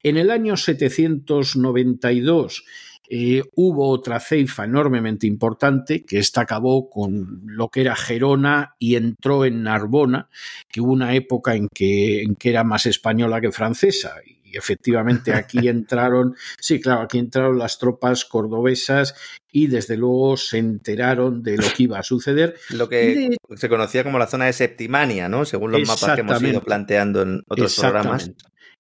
En 0.02 0.16
el 0.16 0.30
año 0.30 0.56
792 0.56 2.64
eh, 3.08 3.42
hubo 3.54 3.88
otra 3.88 4.20
ceifa 4.20 4.64
enormemente 4.64 5.26
importante, 5.26 6.04
que 6.04 6.18
esta 6.18 6.42
acabó 6.42 6.90
con 6.90 7.42
lo 7.44 7.68
que 7.68 7.82
era 7.82 7.96
Gerona 7.96 8.74
y 8.78 8.96
entró 8.96 9.44
en 9.44 9.62
Narbona, 9.62 10.28
que 10.68 10.80
hubo 10.80 10.92
una 10.92 11.14
época 11.14 11.54
en 11.54 11.68
que, 11.68 12.22
en 12.22 12.34
que 12.36 12.50
era 12.50 12.64
más 12.64 12.86
española 12.86 13.40
que 13.40 13.52
francesa, 13.52 14.14
efectivamente 14.56 15.32
aquí 15.34 15.68
entraron, 15.68 16.34
sí, 16.58 16.80
claro, 16.80 17.02
aquí 17.02 17.18
entraron 17.18 17.58
las 17.58 17.78
tropas 17.78 18.24
cordobesas 18.24 19.14
y 19.50 19.68
desde 19.68 19.96
luego 19.96 20.36
se 20.36 20.58
enteraron 20.58 21.42
de 21.42 21.56
lo 21.56 21.66
que 21.74 21.84
iba 21.84 21.98
a 21.98 22.02
suceder. 22.02 22.56
Lo 22.70 22.88
que 22.88 23.36
se 23.56 23.68
conocía 23.68 24.04
como 24.04 24.18
la 24.18 24.26
zona 24.26 24.46
de 24.46 24.52
Septimania, 24.52 25.28
¿no? 25.28 25.44
Según 25.44 25.72
los 25.72 25.86
mapas 25.86 26.14
que 26.14 26.20
hemos 26.20 26.42
ido 26.42 26.62
planteando 26.62 27.22
en 27.22 27.42
otros 27.48 27.78
programas. 27.78 28.30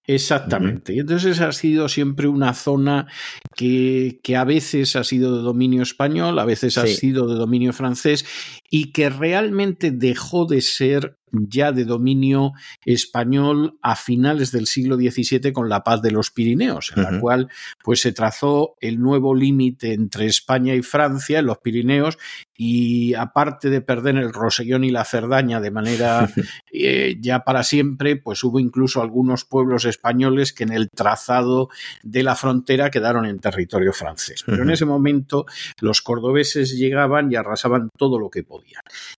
Exactamente. 0.06 0.94
Y 0.94 1.00
entonces 1.00 1.40
ha 1.40 1.50
sido 1.50 1.88
siempre 1.88 2.28
una 2.28 2.54
zona 2.54 3.08
que, 3.56 4.20
que, 4.22 4.36
a 4.36 4.44
veces 4.44 4.94
ha 4.94 5.02
sido 5.02 5.36
de 5.36 5.42
dominio 5.42 5.82
español, 5.82 6.38
a 6.38 6.44
veces 6.44 6.78
ha 6.78 6.86
sido 6.86 7.26
de 7.26 7.34
dominio 7.34 7.72
francés 7.72 8.24
y 8.70 8.92
que 8.92 9.10
realmente 9.10 9.90
dejó 9.90 10.46
de 10.46 10.60
ser 10.60 11.16
ya 11.32 11.72
de 11.72 11.84
dominio 11.84 12.52
español 12.84 13.78
a 13.82 13.96
finales 13.96 14.52
del 14.52 14.66
siglo 14.66 14.96
XVII 14.96 15.52
con 15.52 15.68
la 15.68 15.82
paz 15.82 16.02
de 16.02 16.10
los 16.10 16.30
Pirineos, 16.30 16.92
en 16.96 17.02
la 17.02 17.20
cual 17.20 17.48
pues 17.82 18.00
se 18.00 18.12
trazó 18.12 18.76
el 18.80 19.00
nuevo 19.00 19.34
límite 19.34 19.92
entre 19.92 20.26
España 20.26 20.74
y 20.74 20.82
Francia 20.82 21.40
en 21.40 21.46
los 21.46 21.58
Pirineos 21.58 22.18
y 22.56 23.14
aparte 23.14 23.70
de 23.70 23.80
perder 23.80 24.16
el 24.16 24.32
Rosellón 24.32 24.84
y 24.84 24.90
la 24.90 25.04
Cerdaña 25.04 25.60
de 25.60 25.70
manera 25.70 26.30
eh, 26.72 27.16
ya 27.20 27.40
para 27.40 27.62
siempre, 27.62 28.16
pues 28.16 28.42
hubo 28.44 28.58
incluso 28.58 29.02
algunos 29.02 29.44
pueblos 29.44 29.84
españoles 29.84 30.52
que 30.52 30.64
en 30.64 30.72
el 30.72 30.90
trazado 30.90 31.68
de 32.02 32.22
la 32.22 32.34
frontera 32.34 32.90
quedaron 32.90 33.26
en 33.26 33.38
territorio 33.40 33.92
francés. 33.92 34.42
Pero 34.46 34.62
en 34.62 34.70
ese 34.70 34.84
momento 34.84 35.46
los 35.80 36.00
cordobeses 36.02 36.76
llegaban 36.76 37.30
y 37.30 37.36
arrasaban 37.36 37.90
todo 37.96 38.18
lo 38.18 38.30
que 38.30 38.42
podían. 38.42 38.55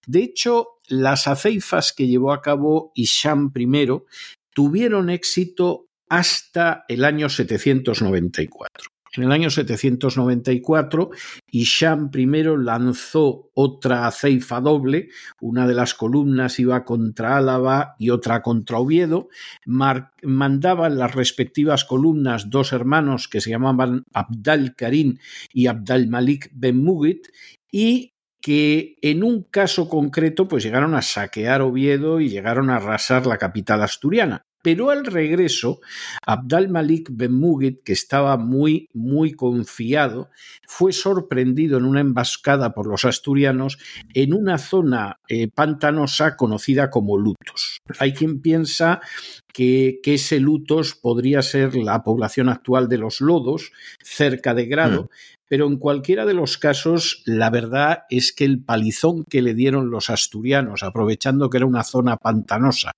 De 0.06 0.22
hecho, 0.22 0.78
las 0.88 1.28
aceifas 1.28 1.92
que 1.92 2.06
llevó 2.06 2.32
a 2.32 2.42
cabo 2.42 2.92
Isham 2.94 3.52
I 3.54 3.66
tuvieron 4.54 5.10
éxito 5.10 5.86
hasta 6.08 6.84
el 6.88 7.04
año 7.04 7.28
794. 7.28 8.90
En 9.16 9.24
el 9.24 9.32
año 9.32 9.50
794, 9.50 11.10
Isham 11.50 12.10
I 12.14 12.26
lanzó 12.56 13.50
otra 13.54 14.06
aceifa 14.06 14.60
doble, 14.60 15.08
una 15.40 15.66
de 15.66 15.74
las 15.74 15.94
columnas 15.94 16.58
iba 16.58 16.84
contra 16.84 17.38
Álava 17.38 17.94
y 17.98 18.10
otra 18.10 18.42
contra 18.42 18.78
Oviedo, 18.78 19.28
mandaban 19.64 20.98
las 20.98 21.14
respectivas 21.14 21.84
columnas 21.84 22.50
dos 22.50 22.72
hermanos 22.72 23.28
que 23.28 23.40
se 23.40 23.50
llamaban 23.50 24.04
Abdal 24.12 24.74
Karim 24.76 25.18
y 25.52 25.66
Abdal 25.66 26.08
Malik 26.08 26.50
Ben 26.52 26.76
Mugit, 26.76 27.28
y 27.72 28.12
que 28.40 28.96
en 29.02 29.22
un 29.22 29.42
caso 29.42 29.88
concreto 29.88 30.48
pues 30.48 30.62
llegaron 30.62 30.94
a 30.94 31.02
saquear 31.02 31.62
Oviedo 31.62 32.20
y 32.20 32.28
llegaron 32.28 32.70
a 32.70 32.76
arrasar 32.76 33.26
la 33.26 33.38
capital 33.38 33.82
asturiana. 33.82 34.44
Pero 34.60 34.90
al 34.90 35.04
regreso, 35.04 35.80
Abdal 36.26 36.68
Malik 36.68 37.08
Ben 37.12 37.32
Mugit, 37.32 37.82
que 37.84 37.92
estaba 37.92 38.36
muy, 38.36 38.88
muy 38.92 39.32
confiado, 39.32 40.30
fue 40.66 40.92
sorprendido 40.92 41.78
en 41.78 41.84
una 41.84 42.00
emboscada 42.00 42.74
por 42.74 42.88
los 42.88 43.04
asturianos 43.04 43.78
en 44.14 44.34
una 44.34 44.58
zona 44.58 45.20
eh, 45.28 45.48
pantanosa 45.48 46.36
conocida 46.36 46.90
como 46.90 47.16
Lutos. 47.16 47.78
Hay 48.00 48.12
quien 48.12 48.42
piensa 48.42 49.00
que, 49.52 50.00
que, 50.02 50.14
ese 50.14 50.40
Lutos 50.40 50.94
podría 50.94 51.42
ser 51.42 51.74
la 51.74 52.02
población 52.02 52.48
actual 52.48 52.88
de 52.88 52.98
los 52.98 53.20
Lodos, 53.20 53.72
cerca 54.02 54.54
de 54.54 54.66
Grado, 54.66 55.04
mm. 55.04 55.08
Pero 55.48 55.66
en 55.66 55.78
cualquiera 55.78 56.26
de 56.26 56.34
los 56.34 56.58
casos, 56.58 57.22
la 57.24 57.50
verdad 57.50 58.04
es 58.10 58.32
que 58.32 58.44
el 58.44 58.62
palizón 58.62 59.24
que 59.24 59.42
le 59.42 59.54
dieron 59.54 59.90
los 59.90 60.10
asturianos, 60.10 60.82
aprovechando 60.82 61.48
que 61.48 61.56
era 61.56 61.66
una 61.66 61.84
zona 61.84 62.18
pantanosa 62.18 62.92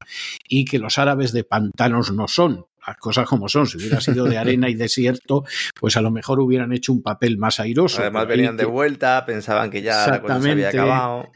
y 0.49 0.65
que 0.65 0.81
los 0.81 0.99
árabes 0.99 1.33
de 1.33 1.45
pantanos 1.45 2.13
no 2.13 2.27
son, 2.27 2.67
las 2.91 2.99
cosas 2.99 3.27
como 3.27 3.49
son. 3.49 3.67
Si 3.67 3.79
hubiera 3.79 4.01
sido 4.01 4.25
de 4.25 4.39
arena 4.39 4.69
y 4.69 4.75
desierto, 4.81 5.45
pues 5.79 5.97
a 5.97 6.01
lo 6.01 6.11
mejor 6.11 6.41
hubieran 6.41 6.73
hecho 6.73 6.93
un 6.93 7.03
papel 7.03 7.39
más 7.39 7.61
airoso. 7.61 8.03
Además 8.03 8.27
venían 8.27 8.57
de 8.57 8.65
vuelta, 8.65 9.25
pensaban 9.25 9.71
que 9.71 9.83
ya 9.83 10.07
la 10.07 10.21
cosa 10.21 10.41
se 10.41 10.51
había 10.51 10.69
acabado. 10.69 11.29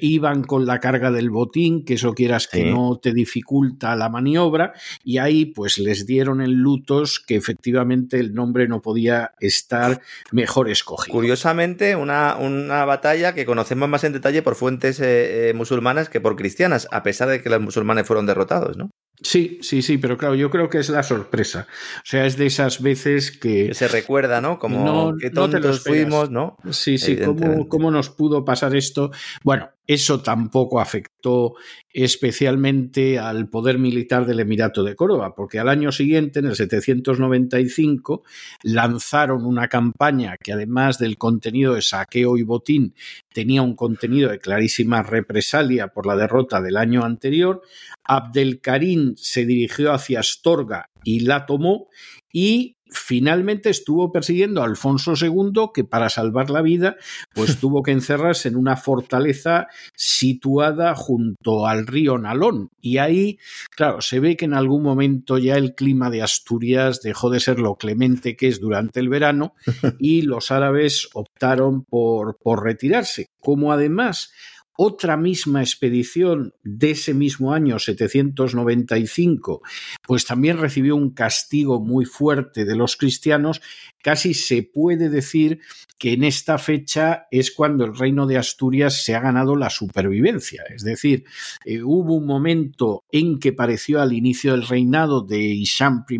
Iban 0.00 0.42
con 0.42 0.66
la 0.66 0.80
carga 0.80 1.10
del 1.10 1.30
botín, 1.30 1.84
que 1.84 1.94
eso 1.94 2.14
quieras 2.14 2.48
que 2.48 2.70
no 2.70 2.98
te 3.00 3.12
dificulta 3.12 3.94
la 3.96 4.08
maniobra, 4.08 4.72
y 5.04 5.18
ahí 5.18 5.46
pues 5.46 5.78
les 5.78 6.06
dieron 6.06 6.40
en 6.40 6.54
lutos 6.54 7.20
que 7.24 7.36
efectivamente 7.36 8.18
el 8.18 8.34
nombre 8.34 8.68
no 8.68 8.82
podía 8.82 9.32
estar 9.40 10.00
mejor 10.32 10.68
escogido. 10.68 11.14
Curiosamente, 11.14 11.96
una, 11.96 12.36
una 12.36 12.84
batalla 12.84 13.34
que 13.34 13.46
conocemos 13.46 13.88
más 13.88 14.04
en 14.04 14.12
detalle 14.12 14.42
por 14.42 14.54
fuentes 14.54 15.00
eh, 15.00 15.48
eh, 15.48 15.54
musulmanas 15.54 16.08
que 16.08 16.20
por 16.20 16.36
cristianas, 16.36 16.88
a 16.90 17.02
pesar 17.02 17.28
de 17.28 17.42
que 17.42 17.50
los 17.50 17.60
musulmanes 17.60 18.06
fueron 18.06 18.26
derrotados, 18.26 18.76
¿no? 18.76 18.90
Sí, 19.22 19.58
sí, 19.62 19.82
sí, 19.82 19.98
pero 19.98 20.16
claro, 20.16 20.34
yo 20.34 20.50
creo 20.50 20.68
que 20.68 20.78
es 20.78 20.88
la 20.88 21.02
sorpresa. 21.02 21.66
O 21.96 22.06
sea, 22.06 22.24
es 22.26 22.36
de 22.36 22.46
esas 22.46 22.82
veces 22.82 23.30
que... 23.32 23.74
se 23.74 23.88
recuerda, 23.88 24.40
¿no? 24.40 24.58
Como 24.58 24.84
no, 24.84 25.16
que 25.18 25.30
tontos 25.30 25.80
fuimos, 25.82 26.30
¿no? 26.30 26.56
Sí, 26.70 26.98
sí, 26.98 27.16
¿cómo, 27.16 27.68
¿cómo, 27.68 27.90
nos 27.90 28.10
pudo 28.10 28.44
pasar 28.44 28.76
esto? 28.76 29.10
Bueno, 29.42 29.70
eso 29.88 30.20
tampoco 30.20 30.80
afectó 30.80 31.54
especialmente 31.90 33.18
al 33.18 33.48
poder 33.48 33.78
militar 33.78 34.26
del 34.26 34.40
Emirato 34.40 34.84
de 34.84 34.94
Córdoba, 34.94 35.34
porque 35.34 35.58
al 35.58 35.70
año 35.70 35.92
siguiente, 35.92 36.40
en 36.40 36.44
el 36.44 36.56
795, 36.56 38.22
lanzaron 38.62 39.46
una 39.46 39.68
campaña 39.68 40.36
que 40.36 40.52
además 40.52 40.98
del 40.98 41.16
contenido 41.16 41.72
de 41.72 41.80
saqueo 41.80 42.36
y 42.36 42.42
botín, 42.42 42.94
tenía 43.32 43.62
un 43.62 43.74
contenido 43.74 44.30
de 44.30 44.38
clarísima 44.38 45.02
represalia 45.02 45.88
por 45.88 46.06
la 46.06 46.16
derrota 46.16 46.60
del 46.60 46.76
año 46.76 47.02
anterior. 47.02 47.62
Abdelkarim 48.04 49.14
se 49.16 49.46
dirigió 49.46 49.94
hacia 49.94 50.20
Astorga 50.20 50.90
y 51.02 51.20
la 51.20 51.46
tomó 51.46 51.88
y 52.30 52.76
finalmente 52.90 53.70
estuvo 53.70 54.12
persiguiendo 54.12 54.62
a 54.62 54.66
Alfonso 54.66 55.14
II, 55.20 55.70
que 55.74 55.84
para 55.84 56.08
salvar 56.08 56.50
la 56.50 56.62
vida, 56.62 56.96
pues 57.34 57.58
tuvo 57.60 57.82
que 57.82 57.92
encerrarse 57.92 58.48
en 58.48 58.56
una 58.56 58.76
fortaleza 58.76 59.66
situada 59.94 60.94
junto 60.94 61.66
al 61.66 61.86
río 61.86 62.18
Nalón. 62.18 62.70
Y 62.80 62.98
ahí, 62.98 63.38
claro, 63.74 64.00
se 64.00 64.20
ve 64.20 64.36
que 64.36 64.44
en 64.44 64.54
algún 64.54 64.82
momento 64.82 65.38
ya 65.38 65.56
el 65.56 65.74
clima 65.74 66.10
de 66.10 66.22
Asturias 66.22 67.00
dejó 67.02 67.30
de 67.30 67.40
ser 67.40 67.58
lo 67.58 67.76
clemente 67.76 68.36
que 68.36 68.48
es 68.48 68.60
durante 68.60 69.00
el 69.00 69.08
verano 69.08 69.54
y 69.98 70.22
los 70.22 70.50
árabes 70.50 71.08
optaron 71.14 71.84
por, 71.84 72.38
por 72.38 72.64
retirarse. 72.64 73.30
Como 73.40 73.72
además 73.72 74.32
otra 74.80 75.16
misma 75.16 75.60
expedición 75.60 76.54
de 76.62 76.92
ese 76.92 77.12
mismo 77.12 77.52
año, 77.52 77.80
795, 77.80 79.60
pues 80.06 80.24
también 80.24 80.58
recibió 80.58 80.94
un 80.94 81.10
castigo 81.10 81.80
muy 81.80 82.04
fuerte 82.04 82.64
de 82.64 82.76
los 82.76 82.96
cristianos 82.96 83.60
casi 84.02 84.34
se 84.34 84.62
puede 84.62 85.08
decir 85.08 85.60
que 85.98 86.12
en 86.12 86.22
esta 86.24 86.58
fecha 86.58 87.26
es 87.30 87.50
cuando 87.50 87.84
el 87.84 87.96
reino 87.96 88.26
de 88.26 88.38
Asturias 88.38 89.04
se 89.04 89.14
ha 89.14 89.20
ganado 89.20 89.56
la 89.56 89.68
supervivencia. 89.68 90.62
Es 90.74 90.84
decir, 90.84 91.24
eh, 91.64 91.82
hubo 91.82 92.14
un 92.14 92.26
momento 92.26 93.04
en 93.10 93.40
que 93.40 93.52
pareció 93.52 94.00
al 94.00 94.12
inicio 94.12 94.52
del 94.52 94.66
reinado 94.66 95.22
de 95.22 95.40
Isham 95.40 96.04
I 96.08 96.18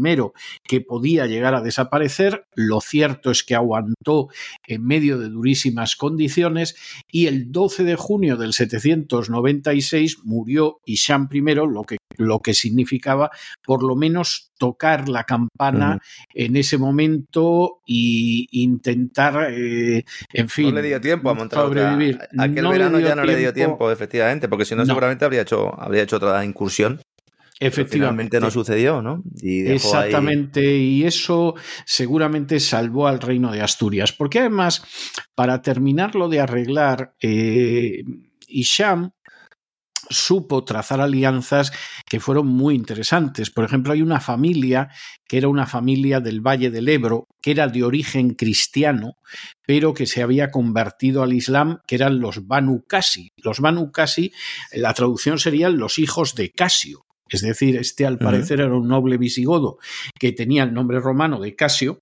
que 0.65 0.81
podía 0.81 1.27
llegar 1.27 1.55
a 1.55 1.63
desaparecer. 1.63 2.47
Lo 2.55 2.81
cierto 2.81 3.31
es 3.31 3.45
que 3.45 3.55
aguantó 3.55 4.29
en 4.67 4.85
medio 4.85 5.19
de 5.19 5.29
durísimas 5.29 5.95
condiciones 5.95 6.77
y 7.11 7.27
el 7.27 7.53
12 7.53 7.85
de 7.85 7.97
junio 7.97 8.37
del 8.37 8.53
796 8.53 10.19
murió 10.25 10.81
Isham 10.85 11.29
I, 11.33 11.41
lo 11.55 11.85
que, 11.85 11.98
lo 12.19 12.41
que 12.41 12.53
significaba 12.53 13.31
por 13.65 13.83
lo 13.83 13.97
menos 13.97 14.53
tocar 14.59 15.09
la 15.09 15.25
campana 15.25 16.01
en 16.35 16.57
ese 16.57 16.77
momento 16.77 17.81
y 17.87 18.49
intentar, 18.51 19.51
eh, 19.53 20.05
en 20.33 20.49
fin. 20.49 20.75
No 20.75 20.81
le 20.81 20.89
dio 20.89 21.01
tiempo 21.01 21.31
a 21.31 21.35
montar 21.35 21.61
sobrevivir. 21.61 22.19
Aquel 22.37 22.67
verano 22.67 23.01
ya 23.01 23.15
no 23.15 23.25
le 23.25 23.37
dio 23.37 23.53
tiempo, 23.55 23.91
efectivamente, 23.91 24.49
porque 24.49 24.65
si 24.65 24.75
no, 24.75 24.85
seguramente 24.85 25.25
habría 25.25 25.43
hecho, 25.43 25.81
habría 25.81 26.03
hecho 26.03 26.17
otra 26.17 26.45
incursión. 26.45 27.01
Efectivamente 27.61 28.39
no 28.39 28.51
sucedió, 28.53 29.03
¿no? 29.03 29.25
Exactamente, 29.43 30.77
y 30.77 31.05
eso 31.05 31.57
seguramente 31.85 32.61
salvó 32.61 33.09
al 33.09 33.21
reino 33.21 33.51
de 33.51 33.63
Asturias. 33.63 34.13
Porque 34.13 34.39
además, 34.41 34.85
para 35.35 35.61
terminarlo 35.61 36.29
de 36.29 36.41
arreglar, 36.41 37.15
eh, 37.21 38.05
Isham 38.47 39.11
supo 40.11 40.65
trazar 40.65 41.01
alianzas 41.01 41.73
que 42.07 42.21
fueron 42.21 42.47
muy 42.47 42.75
interesantes. 42.75 43.51
Por 43.51 43.65
ejemplo, 43.65 43.93
hay 43.93 44.03
una 44.03 44.21
familia 44.21 44.89
que 45.27 45.39
era 45.39 45.49
una 45.49 45.67
familia 45.67 46.21
del 46.21 46.41
Valle 46.41 46.71
del 46.71 46.89
Ebro, 46.89 47.27
que 47.43 47.51
era 47.51 47.69
de 47.69 47.85
origen 47.85 48.35
cristiano, 48.35 49.15
pero 49.67 49.95
que 49.95 50.07
se 50.07 50.23
había 50.23 50.51
convertido 50.51 51.23
al 51.23 51.33
Islam, 51.33 51.79
que 51.87 51.97
eran 51.97 52.21
los 52.21 52.47
Banu 52.47 52.85
Qasi. 52.87 53.31
Los 53.37 53.61
Banu 53.61 53.93
Qasi, 53.93 54.33
la 54.73 54.95
traducción 54.95 55.39
serían 55.39 55.79
los 55.79 55.99
hijos 55.99 56.35
de 56.35 56.51
Casio. 56.51 57.05
Es 57.29 57.43
decir, 57.43 57.77
este 57.77 58.07
al 58.07 58.19
parecer 58.19 58.61
era 58.61 58.75
un 58.75 58.89
noble 58.89 59.19
visigodo 59.19 59.79
que 60.19 60.33
tenía 60.33 60.63
el 60.63 60.73
nombre 60.73 60.99
romano 60.99 61.39
de 61.41 61.55
Casio, 61.55 62.01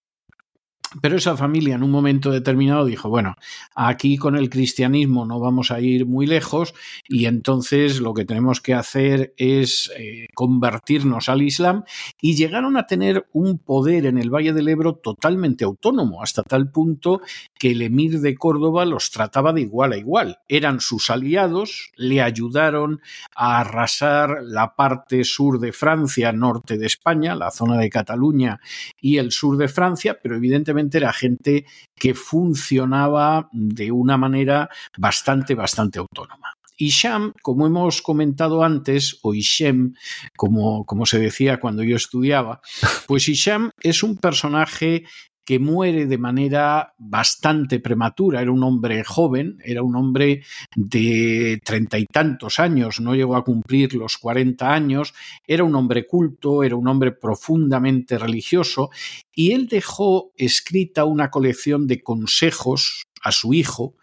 pero 1.00 1.16
esa 1.16 1.36
familia 1.36 1.74
en 1.74 1.82
un 1.82 1.90
momento 1.90 2.30
determinado 2.30 2.84
dijo, 2.84 3.08
bueno, 3.08 3.36
aquí 3.74 4.16
con 4.16 4.36
el 4.36 4.48
cristianismo 4.48 5.26
no 5.26 5.40
vamos 5.40 5.70
a 5.70 5.80
ir 5.80 6.06
muy 6.06 6.26
lejos 6.26 6.74
y 7.08 7.26
entonces 7.26 8.00
lo 8.00 8.14
que 8.14 8.24
tenemos 8.24 8.60
que 8.60 8.74
hacer 8.74 9.34
es 9.36 9.90
eh, 9.98 10.28
convertirnos 10.34 11.28
al 11.28 11.42
Islam 11.42 11.84
y 12.20 12.36
llegaron 12.36 12.76
a 12.76 12.86
tener 12.86 13.26
un 13.32 13.58
poder 13.58 14.06
en 14.06 14.16
el 14.16 14.30
Valle 14.30 14.52
del 14.52 14.68
Ebro 14.68 14.94
totalmente 14.94 15.64
autónomo, 15.64 16.22
hasta 16.22 16.42
tal 16.42 16.70
punto 16.70 17.20
que 17.58 17.72
el 17.72 17.82
emir 17.82 18.20
de 18.20 18.36
Córdoba 18.36 18.84
los 18.84 19.10
trataba 19.10 19.52
de 19.52 19.62
igual 19.62 19.92
a 19.92 19.98
igual. 19.98 20.38
Eran 20.48 20.80
sus 20.80 21.10
aliados, 21.10 21.90
le 21.96 22.22
ayudaron 22.22 23.00
a 23.34 23.60
arrasar 23.60 24.38
la 24.42 24.74
parte 24.76 25.24
sur 25.24 25.58
de 25.58 25.72
Francia, 25.72 26.32
norte 26.32 26.78
de 26.78 26.86
España, 26.86 27.34
la 27.34 27.50
zona 27.50 27.76
de 27.76 27.90
Cataluña 27.90 28.60
y 29.00 29.18
el 29.18 29.32
sur 29.32 29.56
de 29.56 29.68
Francia, 29.68 30.18
pero 30.22 30.36
evidentemente 30.36 30.85
era 30.94 31.12
gente 31.12 31.66
que 31.94 32.14
funcionaba 32.14 33.48
de 33.52 33.92
una 33.92 34.16
manera 34.16 34.68
bastante, 34.98 35.54
bastante 35.54 35.98
autónoma. 35.98 36.54
Isham, 36.78 37.32
como 37.42 37.66
hemos 37.66 38.02
comentado 38.02 38.62
antes, 38.62 39.18
o 39.22 39.34
Ishem, 39.34 39.94
como, 40.36 40.84
como 40.84 41.06
se 41.06 41.18
decía 41.18 41.58
cuando 41.58 41.82
yo 41.82 41.96
estudiaba, 41.96 42.60
pues 43.06 43.28
Isham 43.28 43.70
es 43.80 44.02
un 44.02 44.16
personaje 44.18 45.04
que 45.46 45.60
muere 45.60 46.06
de 46.06 46.18
manera 46.18 46.94
bastante 46.98 47.78
prematura. 47.78 48.42
Era 48.42 48.50
un 48.50 48.64
hombre 48.64 49.04
joven, 49.04 49.58
era 49.64 49.82
un 49.82 49.94
hombre 49.94 50.42
de 50.74 51.60
treinta 51.64 51.98
y 51.98 52.04
tantos 52.04 52.58
años, 52.58 53.00
no 53.00 53.14
llegó 53.14 53.36
a 53.36 53.44
cumplir 53.44 53.94
los 53.94 54.18
cuarenta 54.18 54.74
años, 54.74 55.14
era 55.46 55.62
un 55.62 55.76
hombre 55.76 56.06
culto, 56.06 56.64
era 56.64 56.74
un 56.74 56.88
hombre 56.88 57.12
profundamente 57.12 58.18
religioso 58.18 58.90
y 59.32 59.52
él 59.52 59.68
dejó 59.68 60.32
escrita 60.36 61.04
una 61.04 61.30
colección 61.30 61.86
de 61.86 62.02
consejos 62.02 63.04
a 63.22 63.30
su 63.30 63.54
hijo 63.54 63.94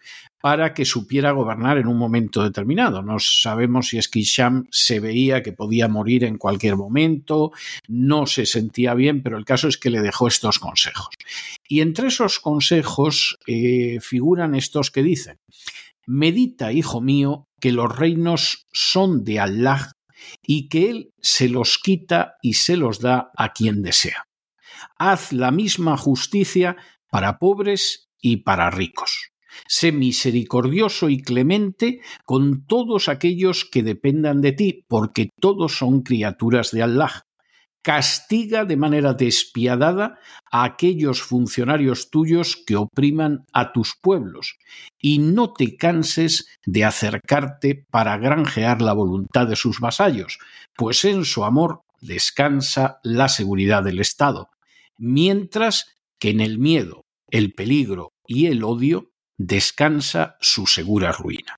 para 0.44 0.74
que 0.74 0.84
supiera 0.84 1.30
gobernar 1.30 1.78
en 1.78 1.86
un 1.86 1.96
momento 1.96 2.42
determinado. 2.42 3.00
No 3.00 3.18
sabemos 3.18 3.88
si 3.88 3.96
es 3.96 4.10
que 4.10 4.18
Isham 4.18 4.66
se 4.70 5.00
veía 5.00 5.42
que 5.42 5.54
podía 5.54 5.88
morir 5.88 6.22
en 6.22 6.36
cualquier 6.36 6.76
momento, 6.76 7.52
no 7.88 8.26
se 8.26 8.44
sentía 8.44 8.92
bien, 8.92 9.22
pero 9.22 9.38
el 9.38 9.46
caso 9.46 9.68
es 9.68 9.78
que 9.78 9.88
le 9.88 10.02
dejó 10.02 10.28
estos 10.28 10.58
consejos. 10.58 11.08
Y 11.66 11.80
entre 11.80 12.08
esos 12.08 12.40
consejos 12.40 13.38
eh, 13.46 14.00
figuran 14.02 14.54
estos 14.54 14.90
que 14.90 15.02
dicen, 15.02 15.38
medita, 16.04 16.74
hijo 16.74 17.00
mío, 17.00 17.48
que 17.58 17.72
los 17.72 17.96
reinos 17.96 18.66
son 18.70 19.24
de 19.24 19.40
Allah 19.40 19.92
y 20.42 20.68
que 20.68 20.90
Él 20.90 21.14
se 21.22 21.48
los 21.48 21.78
quita 21.78 22.34
y 22.42 22.52
se 22.52 22.76
los 22.76 23.00
da 23.00 23.30
a 23.34 23.54
quien 23.54 23.80
desea. 23.80 24.28
Haz 24.98 25.32
la 25.32 25.50
misma 25.50 25.96
justicia 25.96 26.76
para 27.08 27.38
pobres 27.38 28.10
y 28.20 28.36
para 28.42 28.68
ricos. 28.68 29.30
Sé 29.66 29.92
misericordioso 29.92 31.08
y 31.08 31.22
clemente 31.22 32.00
con 32.24 32.66
todos 32.66 33.08
aquellos 33.08 33.64
que 33.64 33.82
dependan 33.82 34.40
de 34.40 34.52
ti, 34.52 34.84
porque 34.88 35.30
todos 35.40 35.76
son 35.78 36.02
criaturas 36.02 36.70
de 36.70 36.82
Allah. 36.82 37.22
Castiga 37.82 38.64
de 38.64 38.78
manera 38.78 39.12
despiadada 39.12 40.18
a 40.50 40.64
aquellos 40.64 41.20
funcionarios 41.20 42.08
tuyos 42.08 42.56
que 42.66 42.76
opriman 42.76 43.44
a 43.52 43.72
tus 43.72 43.94
pueblos, 44.00 44.56
y 44.98 45.18
no 45.18 45.52
te 45.52 45.76
canses 45.76 46.46
de 46.64 46.84
acercarte 46.84 47.84
para 47.90 48.16
granjear 48.16 48.80
la 48.80 48.94
voluntad 48.94 49.46
de 49.46 49.56
sus 49.56 49.80
vasallos, 49.80 50.38
pues 50.74 51.04
en 51.04 51.26
su 51.26 51.44
amor 51.44 51.82
descansa 52.00 53.00
la 53.02 53.28
seguridad 53.28 53.82
del 53.82 54.00
Estado, 54.00 54.48
mientras 54.96 55.94
que 56.18 56.30
en 56.30 56.40
el 56.40 56.58
miedo, 56.58 57.02
el 57.30 57.52
peligro 57.52 58.12
y 58.26 58.46
el 58.46 58.64
odio 58.64 59.10
descansa 59.36 60.36
su 60.40 60.66
segura 60.66 61.12
ruina. 61.12 61.56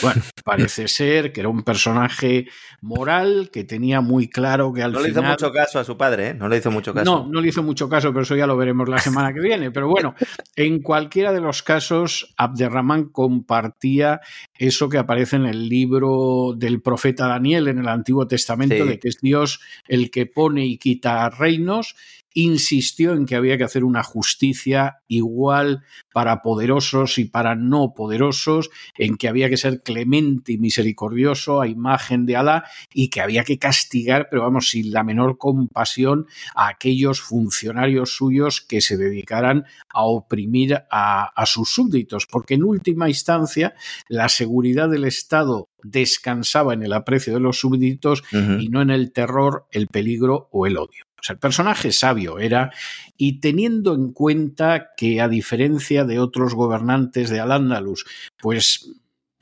Bueno, 0.00 0.22
parece 0.44 0.88
ser 0.88 1.32
que 1.32 1.40
era 1.40 1.48
un 1.48 1.62
personaje 1.62 2.46
moral 2.80 3.50
que 3.52 3.64
tenía 3.64 4.00
muy 4.00 4.28
claro 4.28 4.72
que 4.72 4.82
al 4.82 4.92
final. 4.92 5.02
No 5.02 5.06
le 5.06 5.10
hizo 5.10 5.22
mucho 5.22 5.52
caso 5.52 5.78
a 5.78 5.84
su 5.84 5.96
padre, 5.96 6.28
¿eh? 6.28 6.34
No 6.34 6.48
le 6.48 6.58
hizo 6.58 6.70
mucho 6.70 6.94
caso. 6.94 7.04
No, 7.04 7.28
no 7.28 7.40
le 7.40 7.48
hizo 7.48 7.62
mucho 7.62 7.88
caso, 7.88 8.12
pero 8.12 8.22
eso 8.22 8.36
ya 8.36 8.46
lo 8.46 8.56
veremos 8.56 8.88
la 8.88 8.98
semana 8.98 9.32
que 9.32 9.40
viene. 9.40 9.70
Pero 9.70 9.88
bueno, 9.88 10.14
en 10.56 10.80
cualquiera 10.82 11.32
de 11.32 11.40
los 11.40 11.62
casos, 11.62 12.32
Abderramán 12.36 13.06
compartía 13.06 14.20
eso 14.56 14.88
que 14.88 14.98
aparece 14.98 15.36
en 15.36 15.46
el 15.46 15.68
libro 15.68 16.54
del 16.56 16.80
profeta 16.80 17.26
Daniel 17.26 17.68
en 17.68 17.78
el 17.78 17.88
Antiguo 17.88 18.26
Testamento, 18.26 18.84
de 18.86 18.98
que 18.98 19.08
es 19.08 19.18
Dios 19.20 19.60
el 19.88 20.10
que 20.10 20.26
pone 20.26 20.64
y 20.64 20.78
quita 20.78 21.28
reinos 21.30 21.96
insistió 22.34 23.12
en 23.12 23.26
que 23.26 23.36
había 23.36 23.58
que 23.58 23.64
hacer 23.64 23.84
una 23.84 24.02
justicia 24.02 24.98
igual 25.08 25.82
para 26.12 26.42
poderosos 26.42 27.18
y 27.18 27.24
para 27.24 27.54
no 27.54 27.94
poderosos, 27.94 28.70
en 28.96 29.16
que 29.16 29.28
había 29.28 29.48
que 29.48 29.56
ser 29.56 29.82
clemente 29.82 30.52
y 30.52 30.58
misericordioso 30.58 31.60
a 31.60 31.68
imagen 31.68 32.26
de 32.26 32.36
Alá 32.36 32.64
y 32.92 33.08
que 33.08 33.20
había 33.20 33.44
que 33.44 33.58
castigar, 33.58 34.28
pero 34.30 34.42
vamos, 34.42 34.70
sin 34.70 34.92
la 34.92 35.04
menor 35.04 35.38
compasión, 35.38 36.26
a 36.54 36.68
aquellos 36.68 37.20
funcionarios 37.20 38.16
suyos 38.16 38.60
que 38.60 38.80
se 38.80 38.96
dedicaran 38.96 39.64
a 39.92 40.04
oprimir 40.04 40.82
a, 40.90 41.30
sus 41.46 41.74
súbditos, 41.74 42.26
porque 42.26 42.54
en 42.54 42.64
última 42.64 43.08
instancia 43.08 43.74
la 44.08 44.28
seguridad 44.28 44.88
del 44.88 45.04
Estado 45.04 45.68
descansaba 45.82 46.72
en 46.74 46.82
el 46.82 46.92
aprecio 46.92 47.34
de 47.34 47.40
los 47.40 47.58
súbditos 47.58 48.22
y 48.32 48.68
no 48.68 48.80
en 48.80 48.90
el 48.90 49.12
terror, 49.12 49.66
el 49.70 49.88
peligro 49.88 50.48
o 50.52 50.66
el 50.66 50.76
odio. 50.76 51.04
O 51.22 51.24
sea, 51.24 51.34
el 51.34 51.38
personaje 51.38 51.92
sabio 51.92 52.40
era, 52.40 52.72
y 53.16 53.38
teniendo 53.38 53.94
en 53.94 54.12
cuenta 54.12 54.88
que 54.96 55.20
a 55.20 55.28
diferencia 55.28 56.04
de 56.04 56.18
otros 56.18 56.54
gobernantes 56.54 57.30
de 57.30 57.38
Al-Ándalus, 57.38 58.04
pues 58.40 58.90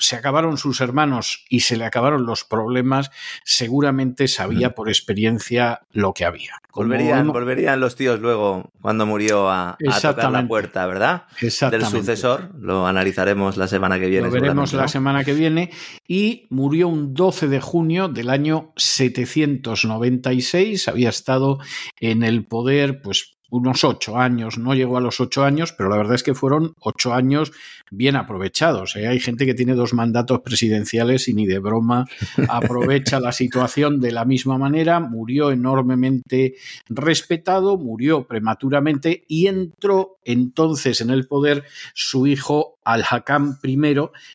se 0.00 0.16
acabaron 0.16 0.58
sus 0.58 0.80
hermanos 0.80 1.44
y 1.48 1.60
se 1.60 1.76
le 1.76 1.84
acabaron 1.84 2.26
los 2.26 2.42
problemas, 2.44 3.12
seguramente 3.44 4.26
sabía 4.26 4.70
por 4.70 4.88
experiencia 4.88 5.82
lo 5.92 6.12
que 6.14 6.24
había. 6.24 6.54
volverían, 6.74 7.28
volverían 7.28 7.78
los 7.78 7.94
tíos 7.96 8.18
luego 8.18 8.72
cuando 8.80 9.04
murió 9.06 9.48
a, 9.50 9.76
tocar 10.00 10.32
la 10.32 10.48
puerta, 10.48 10.86
¿verdad? 10.86 11.26
Del 11.70 11.84
sucesor. 11.84 12.50
Lo 12.58 12.86
analizaremos 12.86 13.56
la 13.56 13.68
semana 13.68 14.00
que 14.00 14.06
viene. 14.06 14.26
Lo 14.26 14.32
veremos 14.32 14.72
la 14.72 14.88
semana 14.88 15.22
que 15.22 15.34
viene. 15.34 15.70
Y 16.08 16.48
murió 16.50 16.88
un 16.88 17.14
12 17.14 17.46
de 17.48 17.60
junio 17.60 18.08
del 18.08 18.30
año 18.30 18.72
796. 18.76 20.88
Había 20.88 21.10
estado 21.10 21.58
en 22.00 22.22
el 22.22 22.46
poder, 22.46 23.02
pues 23.02 23.36
unos 23.50 23.84
ocho 23.84 24.16
años, 24.16 24.58
no 24.58 24.74
llegó 24.74 24.96
a 24.96 25.00
los 25.00 25.20
ocho 25.20 25.44
años, 25.44 25.72
pero 25.72 25.90
la 25.90 25.96
verdad 25.96 26.14
es 26.14 26.22
que 26.22 26.34
fueron 26.34 26.74
ocho 26.80 27.12
años 27.12 27.52
bien 27.90 28.16
aprovechados. 28.16 28.96
¿eh? 28.96 29.08
Hay 29.08 29.20
gente 29.20 29.46
que 29.46 29.54
tiene 29.54 29.74
dos 29.74 29.92
mandatos 29.92 30.40
presidenciales 30.40 31.28
y 31.28 31.34
ni 31.34 31.46
de 31.46 31.58
broma 31.58 32.06
aprovecha 32.48 33.20
la 33.20 33.32
situación 33.32 34.00
de 34.00 34.12
la 34.12 34.24
misma 34.24 34.58
manera, 34.58 35.00
murió 35.00 35.50
enormemente 35.50 36.54
respetado, 36.88 37.76
murió 37.76 38.26
prematuramente 38.26 39.24
y 39.28 39.48
entró 39.48 40.18
entonces 40.24 41.00
en 41.00 41.10
el 41.10 41.26
poder 41.26 41.64
su 41.94 42.26
hijo 42.26 42.79
Al-Hakam 42.84 43.58
I, 43.62 43.76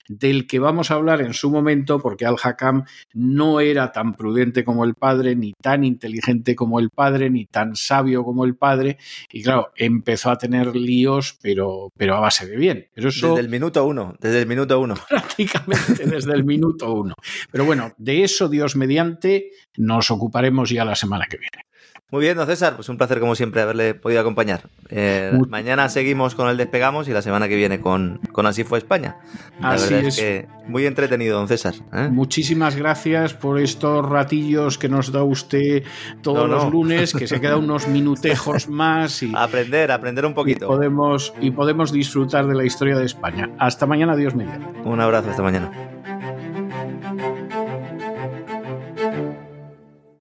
del 0.07 0.47
que 0.47 0.59
vamos 0.59 0.91
a 0.91 0.95
hablar 0.95 1.21
en 1.21 1.33
su 1.33 1.49
momento, 1.49 1.99
porque 1.99 2.25
Al-Hakam 2.25 2.85
no 3.13 3.59
era 3.59 3.91
tan 3.91 4.13
prudente 4.13 4.63
como 4.63 4.85
el 4.85 4.95
padre, 4.95 5.35
ni 5.35 5.53
tan 5.53 5.83
inteligente 5.83 6.55
como 6.55 6.79
el 6.79 6.89
padre, 6.89 7.29
ni 7.29 7.45
tan 7.45 7.75
sabio 7.75 8.23
como 8.23 8.45
el 8.45 8.55
padre, 8.55 8.97
y 9.31 9.43
claro, 9.43 9.71
empezó 9.75 10.31
a 10.31 10.37
tener 10.37 10.75
líos, 10.75 11.37
pero, 11.41 11.89
pero 11.97 12.15
a 12.15 12.19
base 12.19 12.45
de 12.47 12.57
bien. 12.57 12.87
Pero 12.93 13.09
eso, 13.09 13.37
el 13.37 13.49
minuto 13.49 13.85
uno, 13.85 14.15
desde 14.19 14.39
el 14.39 14.47
minuto 14.47 14.79
uno. 14.79 14.95
Prácticamente 15.09 16.05
desde 16.05 16.33
el 16.33 16.43
minuto 16.43 16.93
uno. 16.93 17.15
Pero 17.51 17.65
bueno, 17.65 17.93
de 17.97 18.23
eso, 18.23 18.49
Dios 18.49 18.75
mediante, 18.75 19.51
nos 19.77 20.11
ocuparemos 20.11 20.69
ya 20.69 20.85
la 20.85 20.95
semana 20.95 21.25
que 21.29 21.37
viene. 21.37 21.65
Muy 22.11 22.21
bien, 22.21 22.37
don 22.37 22.45
César, 22.45 22.75
pues 22.75 22.87
un 22.87 22.97
placer 22.97 23.19
como 23.19 23.33
siempre 23.33 23.63
haberle 23.63 23.95
podido 23.95 24.21
acompañar. 24.21 24.69
Eh, 24.89 25.31
mañana 25.49 25.89
seguimos 25.89 26.35
con 26.35 26.47
el 26.47 26.55
Despegamos 26.55 27.07
y 27.07 27.11
la 27.11 27.23
semana 27.23 27.47
que 27.47 27.55
viene 27.55 27.79
con, 27.79 28.19
con 28.31 28.45
Así 28.45 28.63
fue 28.63 28.77
España. 28.77 29.17
La 29.59 29.71
Así 29.71 29.91
verdad 29.91 30.09
es. 30.09 30.15
que 30.15 30.47
muy 30.67 30.85
entretenido, 30.85 31.37
don 31.39 31.47
César. 31.47 31.73
¿eh? 31.93 32.07
Muchísimas 32.11 32.75
gracias 32.75 33.33
por 33.33 33.59
estos 33.59 34.07
ratillos 34.07 34.77
que 34.77 34.87
nos 34.87 35.11
da 35.11 35.23
usted 35.23 35.83
todos 36.21 36.47
los 36.47 36.71
lunes, 36.71 37.11
que 37.11 37.27
se 37.27 37.41
queda 37.41 37.57
unos 37.57 37.87
minutejos 37.87 38.69
más. 38.69 39.23
Y, 39.23 39.33
aprender, 39.35 39.91
aprender 39.91 40.27
un 40.27 40.35
poquito. 40.35 40.65
Y 40.65 40.67
podemos, 40.67 41.33
y 41.41 41.49
podemos 41.49 41.91
disfrutar 41.91 42.45
de 42.45 42.53
la 42.53 42.65
historia 42.65 42.97
de 42.97 43.05
España. 43.05 43.49
Hasta 43.57 43.87
mañana, 43.87 44.15
Dios 44.15 44.35
mediante. 44.35 44.79
Un 44.87 45.01
abrazo, 45.01 45.31
hasta 45.31 45.41
mañana. 45.41 45.71